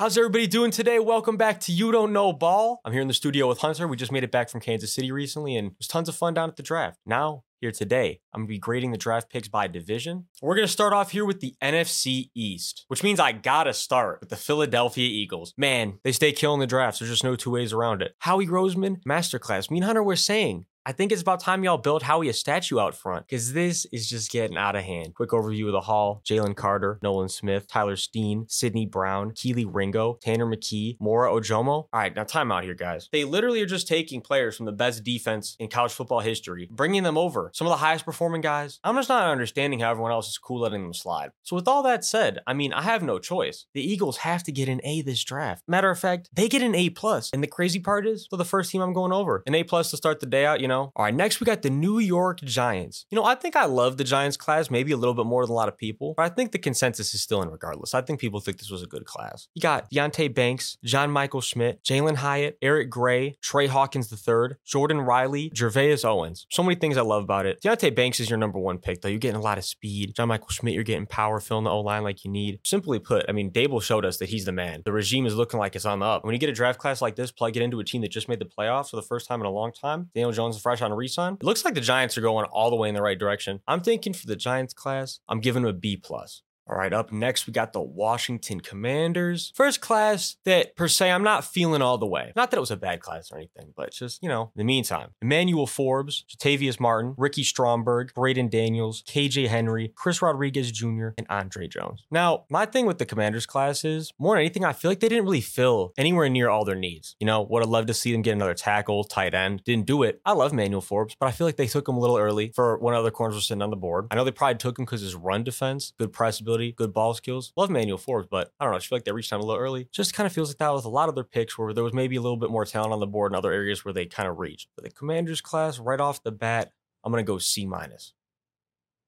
How's 0.00 0.16
everybody 0.16 0.46
doing 0.46 0.70
today? 0.70 0.98
Welcome 0.98 1.36
back 1.36 1.60
to 1.60 1.72
You 1.72 1.92
Don't 1.92 2.14
Know 2.14 2.32
Ball. 2.32 2.80
I'm 2.86 2.92
here 2.94 3.02
in 3.02 3.08
the 3.08 3.12
studio 3.12 3.46
with 3.46 3.58
Hunter. 3.58 3.86
We 3.86 3.98
just 3.98 4.10
made 4.10 4.24
it 4.24 4.30
back 4.30 4.48
from 4.48 4.62
Kansas 4.62 4.94
City 4.94 5.12
recently 5.12 5.56
and 5.56 5.72
it 5.72 5.74
was 5.76 5.88
tons 5.88 6.08
of 6.08 6.14
fun 6.14 6.32
down 6.32 6.48
at 6.48 6.56
the 6.56 6.62
draft. 6.62 6.98
Now, 7.04 7.42
here 7.60 7.70
today, 7.70 8.20
I'm 8.32 8.40
gonna 8.40 8.48
be 8.48 8.58
grading 8.58 8.92
the 8.92 8.96
draft 8.96 9.28
picks 9.28 9.48
by 9.48 9.66
division. 9.66 10.24
We're 10.40 10.54
gonna 10.54 10.68
start 10.68 10.94
off 10.94 11.10
here 11.10 11.26
with 11.26 11.40
the 11.40 11.54
NFC 11.62 12.30
East, 12.34 12.86
which 12.88 13.02
means 13.02 13.20
I 13.20 13.32
gotta 13.32 13.74
start 13.74 14.20
with 14.20 14.30
the 14.30 14.36
Philadelphia 14.36 15.06
Eagles. 15.06 15.52
Man, 15.58 15.98
they 16.02 16.12
stay 16.12 16.32
killing 16.32 16.60
the 16.60 16.66
drafts. 16.66 17.00
There's 17.00 17.10
just 17.10 17.22
no 17.22 17.36
two 17.36 17.50
ways 17.50 17.74
around 17.74 18.00
it. 18.00 18.14
Howie 18.20 18.46
Roseman, 18.46 19.02
masterclass. 19.06 19.70
Me 19.70 19.76
and 19.76 19.84
Hunter 19.84 20.02
were 20.02 20.16
saying 20.16 20.64
I 20.86 20.92
think 20.92 21.12
it's 21.12 21.20
about 21.20 21.40
time 21.40 21.62
y'all 21.62 21.76
build 21.76 22.02
Howie 22.02 22.30
a 22.30 22.32
statue 22.32 22.78
out 22.78 22.94
front 22.94 23.26
because 23.26 23.52
this 23.52 23.86
is 23.92 24.08
just 24.08 24.30
getting 24.30 24.56
out 24.56 24.76
of 24.76 24.82
hand. 24.82 25.14
Quick 25.14 25.30
overview 25.30 25.66
of 25.66 25.72
the 25.72 25.82
haul 25.82 26.22
Jalen 26.24 26.56
Carter, 26.56 26.98
Nolan 27.02 27.28
Smith, 27.28 27.68
Tyler 27.68 27.96
Steen, 27.96 28.46
Sydney 28.48 28.86
Brown, 28.86 29.32
Kelee 29.32 29.66
Ringo, 29.70 30.18
Tanner 30.22 30.46
McKee, 30.46 30.96
Moro 30.98 31.38
Ojomo. 31.38 31.66
All 31.66 31.88
right, 31.92 32.16
now 32.16 32.24
time 32.24 32.50
out 32.50 32.64
here, 32.64 32.74
guys. 32.74 33.10
They 33.12 33.24
literally 33.24 33.60
are 33.60 33.66
just 33.66 33.88
taking 33.88 34.22
players 34.22 34.56
from 34.56 34.64
the 34.64 34.72
best 34.72 35.04
defense 35.04 35.54
in 35.58 35.68
college 35.68 35.92
football 35.92 36.20
history, 36.20 36.66
bringing 36.70 37.02
them 37.02 37.18
over. 37.18 37.50
Some 37.52 37.66
of 37.66 37.72
the 37.72 37.76
highest 37.76 38.06
performing 38.06 38.40
guys. 38.40 38.80
I'm 38.82 38.96
just 38.96 39.10
not 39.10 39.30
understanding 39.30 39.80
how 39.80 39.90
everyone 39.90 40.12
else 40.12 40.30
is 40.30 40.38
cool 40.38 40.60
letting 40.60 40.82
them 40.82 40.94
slide. 40.94 41.32
So, 41.42 41.56
with 41.56 41.68
all 41.68 41.82
that 41.82 42.06
said, 42.06 42.38
I 42.46 42.54
mean, 42.54 42.72
I 42.72 42.82
have 42.82 43.02
no 43.02 43.18
choice. 43.18 43.66
The 43.74 43.82
Eagles 43.82 44.18
have 44.18 44.42
to 44.44 44.52
get 44.52 44.68
an 44.70 44.80
A 44.82 45.02
this 45.02 45.22
draft. 45.22 45.62
Matter 45.68 45.90
of 45.90 45.98
fact, 45.98 46.30
they 46.32 46.48
get 46.48 46.62
an 46.62 46.74
A 46.74 46.88
plus. 46.88 47.28
And 47.34 47.42
the 47.42 47.48
crazy 47.48 47.80
part 47.80 48.06
is, 48.06 48.26
for 48.30 48.38
the 48.38 48.46
first 48.46 48.70
team 48.70 48.80
I'm 48.80 48.94
going 48.94 49.12
over, 49.12 49.42
an 49.46 49.54
A 49.54 49.62
plus 49.62 49.90
to 49.90 49.98
start 49.98 50.20
the 50.20 50.26
day 50.26 50.46
out, 50.46 50.60
you 50.60 50.69
know? 50.70 50.92
All 50.96 51.04
right, 51.04 51.14
next 51.14 51.40
we 51.40 51.44
got 51.44 51.62
the 51.62 51.70
New 51.70 51.98
York 51.98 52.40
Giants. 52.40 53.04
You 53.10 53.16
know, 53.16 53.24
I 53.24 53.34
think 53.34 53.56
I 53.56 53.66
love 53.66 53.98
the 53.98 54.04
Giants 54.04 54.36
class, 54.36 54.70
maybe 54.70 54.92
a 54.92 54.96
little 54.96 55.14
bit 55.14 55.26
more 55.26 55.44
than 55.44 55.52
a 55.52 55.54
lot 55.54 55.68
of 55.68 55.76
people, 55.76 56.14
but 56.16 56.22
I 56.24 56.34
think 56.34 56.52
the 56.52 56.58
consensus 56.58 57.12
is 57.12 57.22
still 57.22 57.42
in 57.42 57.50
regardless. 57.50 57.94
I 57.94 58.00
think 58.00 58.20
people 58.20 58.40
think 58.40 58.58
this 58.58 58.70
was 58.70 58.82
a 58.82 58.86
good 58.86 59.04
class. 59.04 59.48
You 59.54 59.60
got 59.60 59.90
Deonte 59.90 60.34
Banks, 60.34 60.78
John 60.84 61.10
Michael 61.10 61.40
Schmitz, 61.40 61.88
Jalin 61.88 62.16
Hyatt, 62.16 62.56
Eric 62.62 62.88
Gray, 62.88 63.36
Tre 63.42 63.66
Hawkins 63.66 64.12
III, 64.12 64.56
Jordon 64.66 65.06
Riley, 65.06 65.50
Gervais 65.54 65.98
Owens. 66.04 66.46
So 66.50 66.62
many 66.62 66.76
things 66.76 66.96
I 66.96 67.02
love 67.02 67.22
about 67.22 67.46
it. 67.46 67.60
Deonte 67.62 67.94
Banks 67.94 68.20
is 68.20 68.30
your 68.30 68.38
number 68.38 68.58
one 68.58 68.78
pick, 68.78 69.02
though. 69.02 69.08
You're 69.08 69.18
getting 69.18 69.40
a 69.40 69.42
lot 69.42 69.58
of 69.58 69.64
speed. 69.64 70.14
John 70.14 70.28
Michael 70.28 70.48
Schmitz, 70.48 70.74
you're 70.74 70.84
getting 70.84 71.06
power, 71.06 71.40
filling 71.40 71.64
the 71.64 71.70
O 71.70 71.80
line 71.80 72.04
like 72.04 72.24
you 72.24 72.30
need. 72.30 72.60
Simply 72.64 72.98
put, 72.98 73.26
I 73.28 73.32
mean, 73.32 73.50
Daboll 73.50 73.82
showed 73.82 74.04
us 74.04 74.18
that 74.18 74.28
he's 74.28 74.44
the 74.44 74.52
man. 74.52 74.82
The 74.84 74.92
regime 74.92 75.26
is 75.26 75.34
looking 75.34 75.58
like 75.58 75.74
it's 75.76 75.84
on 75.84 76.00
the 76.00 76.06
up. 76.06 76.24
When 76.24 76.34
you 76.34 76.38
get 76.38 76.50
a 76.50 76.54
draft 76.54 76.78
class 76.78 77.00
like 77.00 77.16
this, 77.16 77.32
plug 77.32 77.56
it 77.56 77.62
into 77.62 77.80
a 77.80 77.84
team 77.84 78.02
that 78.02 78.10
just 78.10 78.28
made 78.28 78.38
the 78.38 78.44
playoffs 78.44 78.90
for 78.90 78.96
the 78.96 79.02
first 79.02 79.26
time 79.26 79.40
in 79.40 79.46
a 79.46 79.50
long 79.50 79.72
time. 79.72 80.10
Daniel 80.14 80.32
Jones 80.32 80.59
fresh 80.60 80.82
on 80.82 80.92
resign. 80.92 81.34
It 81.34 81.44
looks 81.44 81.64
like 81.64 81.74
the 81.74 81.80
Giants 81.80 82.16
are 82.18 82.20
going 82.20 82.46
all 82.46 82.70
the 82.70 82.76
way 82.76 82.88
in 82.88 82.94
the 82.94 83.02
right 83.02 83.18
direction. 83.18 83.60
I'm 83.66 83.80
thinking 83.80 84.12
for 84.12 84.26
the 84.26 84.36
Giants 84.36 84.74
class, 84.74 85.20
I'm 85.28 85.40
giving 85.40 85.62
them 85.62 85.70
a 85.70 85.78
B 85.78 85.96
plus. 85.96 86.42
All 86.70 86.76
right, 86.76 86.92
up 86.92 87.10
next, 87.10 87.48
we 87.48 87.52
got 87.52 87.72
the 87.72 87.80
Washington 87.80 88.60
Commanders. 88.60 89.52
First 89.56 89.80
class 89.80 90.36
that, 90.44 90.76
per 90.76 90.86
se, 90.86 91.10
I'm 91.10 91.24
not 91.24 91.44
feeling 91.44 91.82
all 91.82 91.98
the 91.98 92.06
way. 92.06 92.32
Not 92.36 92.52
that 92.52 92.58
it 92.58 92.60
was 92.60 92.70
a 92.70 92.76
bad 92.76 93.00
class 93.00 93.32
or 93.32 93.38
anything, 93.38 93.72
but 93.76 93.92
just, 93.92 94.22
you 94.22 94.28
know, 94.28 94.52
in 94.54 94.58
the 94.60 94.64
meantime. 94.64 95.10
Emmanuel 95.20 95.66
Forbes, 95.66 96.24
Jartavius 96.30 96.78
Martin, 96.78 97.14
Ricky 97.18 97.42
Stromberg, 97.42 98.14
Braeden 98.14 98.48
Daniels, 98.48 99.02
KJ 99.02 99.48
Henry, 99.48 99.92
Chris 99.96 100.22
Rodriguez 100.22 100.70
Jr., 100.70 101.08
and 101.18 101.26
Andre 101.28 101.66
Jones. 101.66 102.04
Now, 102.08 102.44
my 102.48 102.66
thing 102.66 102.86
with 102.86 102.98
the 102.98 103.06
Commanders 103.06 103.46
class 103.46 103.84
is, 103.84 104.12
more 104.16 104.36
than 104.36 104.42
anything, 104.42 104.64
I 104.64 104.72
feel 104.72 104.92
like 104.92 105.00
they 105.00 105.08
didn't 105.08 105.24
really 105.24 105.40
fill 105.40 105.92
anywhere 105.98 106.28
near 106.28 106.50
all 106.50 106.64
their 106.64 106.76
needs. 106.76 107.16
You 107.18 107.26
know, 107.26 107.42
would 107.42 107.62
have 107.62 107.70
loved 107.70 107.88
to 107.88 107.94
see 107.94 108.12
them 108.12 108.22
get 108.22 108.34
another 108.34 108.54
tackle, 108.54 109.02
tight 109.02 109.34
end. 109.34 109.64
Didn't 109.64 109.86
do 109.86 110.04
it. 110.04 110.20
I 110.24 110.34
love 110.34 110.52
Emmanuel 110.52 110.82
Forbes, 110.82 111.16
but 111.18 111.26
I 111.26 111.32
feel 111.32 111.48
like 111.48 111.56
they 111.56 111.66
took 111.66 111.88
him 111.88 111.96
a 111.96 112.00
little 112.00 112.16
early 112.16 112.52
for 112.54 112.78
when 112.78 112.94
other 112.94 113.10
corners 113.10 113.34
were 113.34 113.40
sitting 113.40 113.62
on 113.62 113.70
the 113.70 113.76
board. 113.76 114.06
I 114.12 114.14
know 114.14 114.22
they 114.22 114.30
probably 114.30 114.58
took 114.58 114.78
him 114.78 114.84
because 114.84 115.00
his 115.00 115.16
run 115.16 115.42
defense, 115.42 115.92
good 115.98 116.12
press 116.12 116.38
ability, 116.38 116.59
good 116.68 116.92
ball 116.92 117.14
skills. 117.14 117.52
Love 117.56 117.70
Manuel 117.70 117.98
Forbes, 117.98 118.28
but 118.30 118.52
I 118.58 118.64
don't 118.64 118.72
know. 118.72 118.76
I 118.76 118.80
feel 118.80 118.96
like 118.96 119.04
they 119.04 119.12
reached 119.12 119.30
time 119.30 119.40
a 119.40 119.44
little 119.44 119.60
early. 119.60 119.88
Just 119.90 120.14
kind 120.14 120.26
of 120.26 120.32
feels 120.32 120.50
like 120.50 120.58
that 120.58 120.74
with 120.74 120.84
a 120.84 120.90
lot 120.90 121.08
of 121.08 121.14
their 121.14 121.24
picks 121.24 121.58
where 121.58 121.72
there 121.72 121.84
was 121.84 121.92
maybe 121.92 122.16
a 122.16 122.20
little 122.20 122.36
bit 122.36 122.50
more 122.50 122.64
talent 122.64 122.92
on 122.92 123.00
the 123.00 123.06
board 123.06 123.32
in 123.32 123.36
other 123.36 123.52
areas 123.52 123.84
where 123.84 123.94
they 123.94 124.06
kind 124.06 124.28
of 124.28 124.38
reached. 124.38 124.68
But 124.76 124.84
the 124.84 124.90
Commanders 124.90 125.40
class, 125.40 125.78
right 125.78 126.00
off 126.00 126.22
the 126.22 126.32
bat, 126.32 126.72
I'm 127.02 127.12
going 127.12 127.24
to 127.24 127.32
go 127.32 127.38
C 127.38 127.66
minus. 127.66 128.12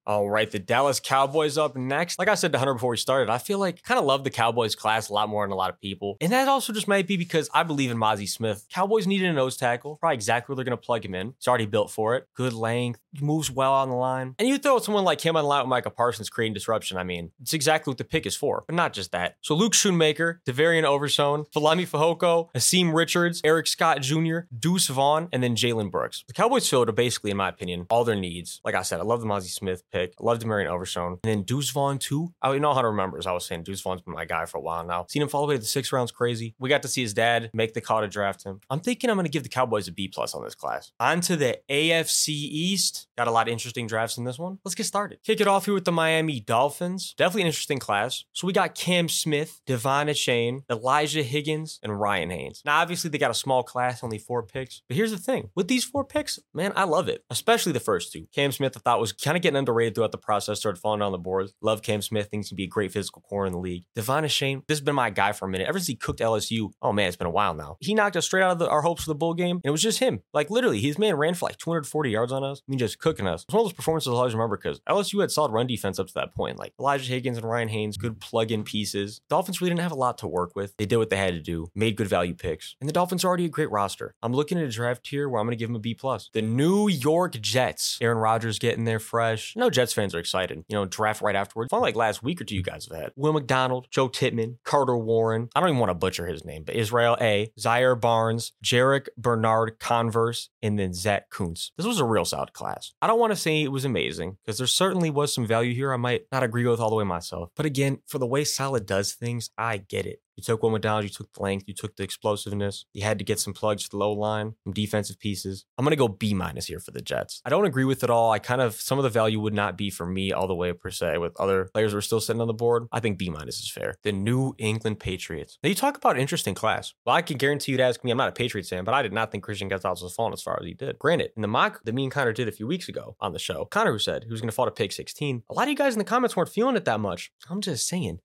All 0.05 0.29
right, 0.29 0.51
the 0.51 0.59
Dallas 0.59 0.99
Cowboys 0.99 1.57
up 1.57 1.77
next. 1.77 2.19
Like 2.19 2.29
I 2.29 2.35
said 2.35 2.53
to 2.53 2.59
Hunter 2.59 2.75
before 2.75 2.91
we 2.91 2.97
started, 2.97 3.31
I 3.31 3.39
feel 3.39 3.59
like 3.59 3.83
kind 3.83 4.01
of 4.01 4.05
love 4.05 4.25
the 4.25 4.31
Cowboys 4.31 4.75
class 4.75 5.09
a 5.09 5.15
lot 5.15 5.29
more 5.29 5.45
than 5.45 5.53
a 5.53 5.57
lot 5.57 5.71
of 5.71 5.81
people. 5.81 6.17
And 6.21 6.33
that 6.33 6.49
also 6.49 6.73
just 6.73 6.89
might 6.89 7.07
be 7.07 7.17
because 7.17 7.49
I 7.55 7.63
believe 7.63 7.91
in 7.91 7.97
Mazi 7.99 8.29
Smith. 8.29 8.67
Cowboys 8.69 9.07
needed 9.07 9.31
a 9.31 9.33
nose 9.33 9.57
tackle, 9.57 9.97
probably 9.97 10.15
exactly 10.15 10.53
where 10.53 10.57
they're 10.57 10.65
going 10.65 10.79
to 10.79 10.85
plug 10.85 11.05
him 11.05 11.15
in. 11.15 11.35
He's 11.39 11.47
already 11.47 11.67
built 11.67 11.91
for 11.91 12.17
it. 12.17 12.27
Good 12.35 12.53
length, 12.53 13.01
moves 13.21 13.51
well 13.51 13.73
on 13.73 13.91
the 13.91 13.95
line. 13.95 14.35
And 14.39 14.49
you 14.49 14.59
throw 14.59 14.79
someone 14.81 15.05
like 15.05 15.21
him 15.21 15.37
on 15.37 15.45
the 15.45 15.49
line 15.49 15.63
with 15.63 15.69
Micah 15.69 15.91
Parsons 15.91 16.31
creating 16.31 16.55
disruption. 16.55 16.97
I 16.97 17.05
mean, 17.05 17.31
it's 17.41 17.53
exactly 17.53 17.91
what 17.91 17.99
the 17.99 18.05
pick 18.05 18.27
is 18.27 18.35
for, 18.35 18.65
but 18.67 18.75
not 18.75 18.93
just 18.93 19.13
that. 19.13 19.37
So 19.41 19.55
Luke 19.55 19.75
Schoonmaker, 19.75 20.39
DeMarvion 20.47 20.85
Overshown, 20.85 21.45
Viliami 21.55 21.89
Fehoko, 21.89 22.49
Asim 22.57 22.93
Richards, 22.93 23.41
Eric 23.45 23.67
Scott 23.69 24.03
Jr., 24.03 24.41
Deuce 24.57 24.89
Vaughn, 24.89 25.29
and 25.33 25.43
then 25.43 25.55
Jalen 25.55 25.91
Brooks. 25.91 26.25
The 26.27 26.33
Cowboys 26.33 26.69
filled 26.69 26.93
basically, 26.97 27.31
in 27.31 27.37
my 27.37 27.49
opinion, 27.49 27.87
all 27.89 28.05
their 28.05 28.17
needs. 28.17 28.61
Like 28.65 28.75
I 28.75 28.83
said, 28.83 28.99
I 28.99 29.05
love 29.05 29.21
the 29.21 29.27
Mazi 29.27 29.51
Smith 29.51 29.85
pick. 29.93 30.15
Love 30.21 30.39
DeMarvion 30.39 30.67
Overshown. 30.67 31.19
And 31.25 31.31
then 31.31 31.43
Deuce 31.43 31.71
Vaughn, 31.71 31.99
too. 31.99 32.33
I 32.43 32.59
know 32.59 32.75
how 32.75 32.83
to 32.83 32.89
remember, 32.89 33.19
as 33.19 33.27
I 33.27 33.33
was 33.33 33.45
saying, 33.45 33.65
Deuce 33.65 33.81
Vaughn's 33.81 34.03
been 34.03 34.15
my 34.15 34.25
guy 34.25 34.47
for 34.47 34.59
a 34.59 34.61
while 34.61 34.85
now. 34.85 35.07
Seen 35.09 35.23
him 35.23 35.29
fall 35.29 35.45
away 35.45 35.55
to 35.55 35.61
the 35.61 35.67
six 35.67 35.93
rounds 35.93 36.11
crazy. 36.11 36.55
We 36.59 36.69
got 36.69 36.83
to 36.83 36.89
see 36.89 37.03
his 37.03 37.15
dad 37.15 37.51
make 37.53 37.75
the 37.75 37.81
call 37.81 38.01
to 38.01 38.09
draft 38.09 38.45
him. 38.45 38.61
I'm 38.71 38.81
thinking 38.81 39.11
I'm 39.11 39.17
going 39.17 39.27
to 39.27 39.31
give 39.31 39.43
the 39.43 39.49
Cowboys 39.49 39.89
a 39.89 39.93
B 39.93 40.09
plus 40.09 40.35
on 40.35 40.43
this 40.43 40.55
class. 40.55 40.93
On 40.99 41.21
to 41.23 41.37
the 41.37 41.59
AFC 41.71 42.29
East. 42.29 43.07
Got 43.17 43.29
a 43.29 43.31
lot 43.31 43.49
of 43.49 43.53
interesting 43.53 43.87
drafts 43.87 44.19
in 44.19 44.25
this 44.25 44.39
one. 44.39 44.59
Let's 44.65 44.75
get 44.75 44.87
started. 44.87 45.19
Kick 45.25 45.41
it 45.41 45.47
off 45.47 45.67
here 45.67 45.75
with 45.75 45.85
the 45.85 45.93
Miami 45.93 46.41
Dolphins. 46.41 47.15
Definitely 47.17 47.43
an 47.43 47.47
interesting 47.49 47.79
class. 47.79 48.25
So 48.33 48.47
we 48.47 48.53
got 48.53 48.75
Cam 48.75 49.09
Smith, 49.09 49.61
Devon 49.67 50.09
Achane, 50.09 50.63
Elijah 50.71 51.23
Higgins, 51.23 51.79
and 51.83 52.01
Ryan 52.01 52.31
Hayes. 52.31 52.63
Now, 52.65 52.81
obviously, 52.81 53.11
they 53.11 53.19
got 53.19 53.31
a 53.31 53.35
small 53.35 53.63
class, 53.63 54.03
only 54.03 54.19
four 54.19 54.43
picks. 54.43 54.83
But 54.89 54.97
here's 54.97 55.11
the 55.11 55.19
thing 55.19 55.51
with 55.55 55.69
these 55.69 55.85
four 55.85 56.05
picks, 56.05 56.39
man, 56.55 56.73
I 56.77 56.85
love 56.85 57.09
it, 57.09 57.25
especially 57.31 57.73
the 57.73 57.81
first 57.81 58.13
two. 58.13 58.27
Cam 58.35 58.53
Smith, 58.53 58.77
I 58.77 58.81
thought 58.81 59.01
was 59.01 59.13
kind 59.13 59.37
of 59.37 59.43
getting 59.43 59.59
underrated 59.59 59.82
throughout 59.91 60.13
the 60.13 60.19
process, 60.19 60.61
started 60.61 60.81
falling 60.81 61.01
down 61.01 61.13
the 61.13 61.19
board. 61.19 61.51
Love 61.61 61.83
Cam 61.83 62.03
Smith, 62.03 62.29
thinks 62.29 62.49
he'd 62.49 62.57
be 62.57 62.65
a 62.65 62.69
great 62.69 62.93
physical 62.93 63.23
core 63.23 63.47
in 63.47 63.53
the 63.53 63.59
league. 63.59 63.85
Devon 63.95 64.25
Achane, 64.25 64.63
this 64.67 64.79
has 64.79 64.85
been 64.85 64.95
my 64.95 65.11
guy 65.11 65.33
for 65.33 65.47
a 65.47 65.49
minute. 65.49 65.69
Ever 65.69 65.79
since 65.79 65.89
he 65.89 65.97
cooked 65.97 66.21
LSU, 66.21 66.71
oh 66.81 66.93
man, 66.93 67.09
it's 67.09 67.17
been 67.17 67.27
a 67.27 67.31
while 67.31 67.55
now. 67.55 67.77
He 67.81 67.95
knocked 67.95 68.17
us 68.17 68.27
straight 68.27 68.43
out 68.43 68.53
of 68.53 68.59
the, 68.59 68.69
our 68.69 68.83
hopes 68.83 69.05
for 69.05 69.11
the 69.11 69.15
bowl 69.15 69.35
game, 69.35 69.57
and 69.57 69.65
it 69.65 69.71
was 69.71 69.83
just 69.83 69.99
him. 69.99 70.23
Like 70.33 70.51
literally, 70.51 70.81
his 70.81 70.99
man 70.99 71.17
ran 71.17 71.35
for 71.35 71.47
like 71.47 71.59
240 71.59 72.11
yards 72.11 72.33
on 72.33 72.45
us. 72.45 72.63
I 72.67 72.71
mean, 72.71 72.79
just 72.79 72.99
cooking 72.99 73.27
us. 73.27 73.45
It's 73.45 73.55
one 73.55 73.61
of 73.61 73.67
those 73.67 73.73
performances 73.73 74.09
I'll 74.09 74.19
always 74.19 74.35
remember 74.35 74.57
because 74.57 74.81
LSU 74.89 75.21
had 75.21 75.31
solid 75.31 75.53
run 75.53 75.67
defense 75.67 75.99
up 75.99 76.07
to 76.09 76.15
that 76.15 76.35
point. 76.35 76.59
Like 76.59 76.75
Elijah 76.79 77.11
Higgins 77.11 77.39
and 77.39 77.49
Ryan 77.49 77.69
Hayes, 77.69 77.97
good 77.97 78.21
plug-in 78.21 78.65
pieces. 78.65 79.21
Dolphins 79.29 79.61
really 79.61 79.71
didn't 79.71 79.83
have 79.83 79.93
a 79.93 79.97
lot 79.97 80.19
to 80.19 80.29
work 80.29 80.55
with. 80.55 80.77
They 80.77 80.87
did 80.87 80.97
what 80.97 81.11
they 81.11 81.17
had 81.17 81.35
to 81.35 81.41
do, 81.41 81.69
made 81.75 81.97
good 81.97 82.09
value 82.09 82.35
picks, 82.35 82.77
and 82.81 82.89
the 82.89 82.93
Dolphins 82.93 83.25
are 83.25 83.29
already 83.29 83.47
a 83.47 83.49
great 83.49 83.71
roster. 83.71 84.15
I'm 84.23 84.33
looking 84.33 84.59
at 84.59 84.65
a 84.65 84.69
draft 84.69 85.07
here 85.07 85.29
where 85.29 85.41
I'm 85.41 85.47
going 85.47 85.57
to 85.57 85.61
give 85.61 85.69
them 85.69 85.77
a 85.77 85.81
B 85.81 85.95
plus. 85.95 86.31
The 86.33 86.43
New 86.43 86.89
York 86.89 87.41
Jets. 87.41 87.99
Aaron 88.01 88.19
Rodgers 88.19 88.59
getting 88.59 88.85
there 88.85 88.99
fresh. 88.99 89.55
No 89.57 89.71
Jets 89.73 89.93
fans 89.93 90.15
are 90.15 90.19
excited. 90.19 90.65
You 90.69 90.77
know, 90.77 90.85
draft 90.85 91.23
right 91.23 91.35
afterwards. 91.35 91.73
Like 91.73 91.97
last 91.97 92.23
week 92.23 92.41
or 92.41 92.45
two 92.45 92.55
you 92.55 92.63
guys 92.63 92.87
have 92.91 93.01
had. 93.01 93.13
Will 93.17 93.33
McDonald, 93.33 93.89
Joe 93.91 94.09
Tippmann, 94.09 94.59
Carter 94.65 94.97
Warren. 94.97 95.49
I 95.55 95.61
don't 95.61 95.71
even 95.71 95.81
want 95.81 95.91
to 95.91 95.95
butcher 95.95 96.27
his 96.27 96.45
name, 96.45 96.63
but 96.65 96.77
Israel 96.77 97.17
A, 97.21 97.51
Zaire 97.59 97.97
Barnes, 97.97 98.53
Jarrick 98.65 99.09
Bernard-Converse, 99.17 100.51
and 100.63 100.79
then 100.79 100.93
Zach 100.93 101.31
Kuntz. 101.31 101.73
This 101.77 101.87
was 101.87 101.99
a 101.99 102.05
real 102.05 102.25
solid 102.25 102.53
class. 102.53 102.93
I 103.03 103.07
don't 103.07 103.19
want 103.19 103.33
to 103.33 103.37
say 103.37 103.63
it 103.63 103.73
was 103.73 103.85
amazing 103.85 104.37
because 104.45 104.59
there 104.59 104.67
certainly 104.67 105.11
was 105.11 105.35
some 105.35 105.47
value 105.47 105.75
here 105.75 105.93
I 105.93 105.97
might 105.97 106.23
not 106.31 106.43
agree 106.43 106.67
with 106.67 106.81
all 106.81 106.91
the 106.91 106.97
way 106.97 107.05
myself. 107.05 107.51
But 107.57 107.67
again, 107.67 107.99
for 108.07 108.19
the 108.19 108.27
way 108.27 108.45
Saleh 108.45 108.87
does 108.87 109.15
things, 109.15 109.51
I 109.59 109.79
get 109.79 110.07
it. 110.07 110.21
You 110.43 110.55
took 110.55 110.65
one 110.65 110.73
McDonald, 110.73 111.05
you 111.05 111.11
took 111.11 111.33
the 111.33 111.41
length, 111.41 111.67
you 111.69 111.75
took 111.75 111.95
the 111.95 112.03
explosiveness. 112.03 112.85
You 112.93 113.05
had 113.05 113.19
to 113.21 113.25
get 113.25 113.39
some 113.39 113.53
plugs 113.53 113.85
to 113.85 113.91
the 113.91 113.97
low 113.97 114.13
line, 114.13 114.55
some 114.65 114.73
defensive 114.73 115.21
pieces. 115.21 115.67
I'm 115.79 115.85
gonna 115.85 115.95
go 115.95 116.09
B 116.09 116.35
minus 116.35 116.67
here 116.67 116.81
for 116.81 116.91
the 116.91 117.01
Jets. 117.01 117.41
I 117.45 117.51
don't 117.51 117.65
agree 117.65 117.85
with 117.85 118.03
it 118.03 118.11
all. 118.11 118.33
I 118.33 118.41
kind 118.41 118.61
of 118.61 118.75
some 118.75 118.99
of 118.99 119.05
the 119.05 119.09
value 119.09 119.39
would 119.39 119.55
not 119.55 119.79
be 119.79 119.89
for 119.89 120.05
me 120.05 120.33
all 120.33 120.49
the 120.49 120.55
way 120.57 120.73
per 120.73 120.91
se 120.91 121.19
with 121.19 121.39
other 121.41 121.67
players 121.73 121.93
who 121.93 121.99
are 121.99 122.03
still 122.03 122.21
sitting 122.21 122.41
on 122.41 122.49
the 122.49 122.55
board. 122.55 122.89
I 122.91 122.99
think 122.99 123.19
B 123.19 123.31
minus 123.31 123.61
is 123.61 123.71
fair. 123.71 123.95
The 124.03 124.11
New 124.11 124.55
England 124.59 124.99
Patriots. 124.99 125.59
Now 125.63 125.69
you 125.69 125.77
talk 125.77 125.97
about 125.97 126.19
interesting 126.19 126.55
class. 126.55 126.93
Well, 127.07 127.15
I 127.15 127.23
can 127.23 127.37
guarantee 127.37 127.71
you'd 127.71 127.81
ask 127.81 128.03
me, 128.03 128.11
I'm 128.11 128.19
not 128.19 128.29
a 128.29 128.33
Patriots 128.33 128.71
fan, 128.71 128.83
but 128.83 128.95
I 128.95 129.03
did 129.03 129.13
not 129.13 129.31
think 129.31 129.45
Christian 129.45 129.69
Gonzalez 129.69 130.03
was 130.03 130.13
falling 130.13 130.33
as 130.33 130.43
far 130.43 130.59
as 130.59 130.67
he 130.67 130.75
did. 130.75 130.99
Granted, 130.99 131.31
in 131.37 131.43
the 131.43 131.49
mock 131.49 131.85
that 131.85 131.95
me 131.95 132.03
and 132.03 132.13
Connor 132.13 132.33
did 132.33 132.49
a 132.49 132.53
few 132.53 132.67
weeks 132.67 132.89
ago 132.89 133.15
on 133.21 133.33
the 133.33 133.39
show, 133.39 133.65
Connor 133.67 133.93
who 133.93 133.99
said 134.01 134.25
he 134.25 134.31
was 134.31 134.41
gonna 134.41 134.51
fall 134.51 134.65
to 134.65 134.73
pick 134.73 134.91
16. 134.91 135.45
A 135.49 135.55
lot 135.55 135.65
of 135.65 135.69
you 135.69 135.77
guys 135.77 135.95
in 135.95 136.01
the 136.01 136.05
comments 136.05 136.37
weren't 136.37 136.49
feeling 136.49 136.75
it 136.75 136.85
that 136.87 136.99
much. 136.99 137.31
I'm 137.49 137.61
just 137.61 137.87
saying. 137.87 138.19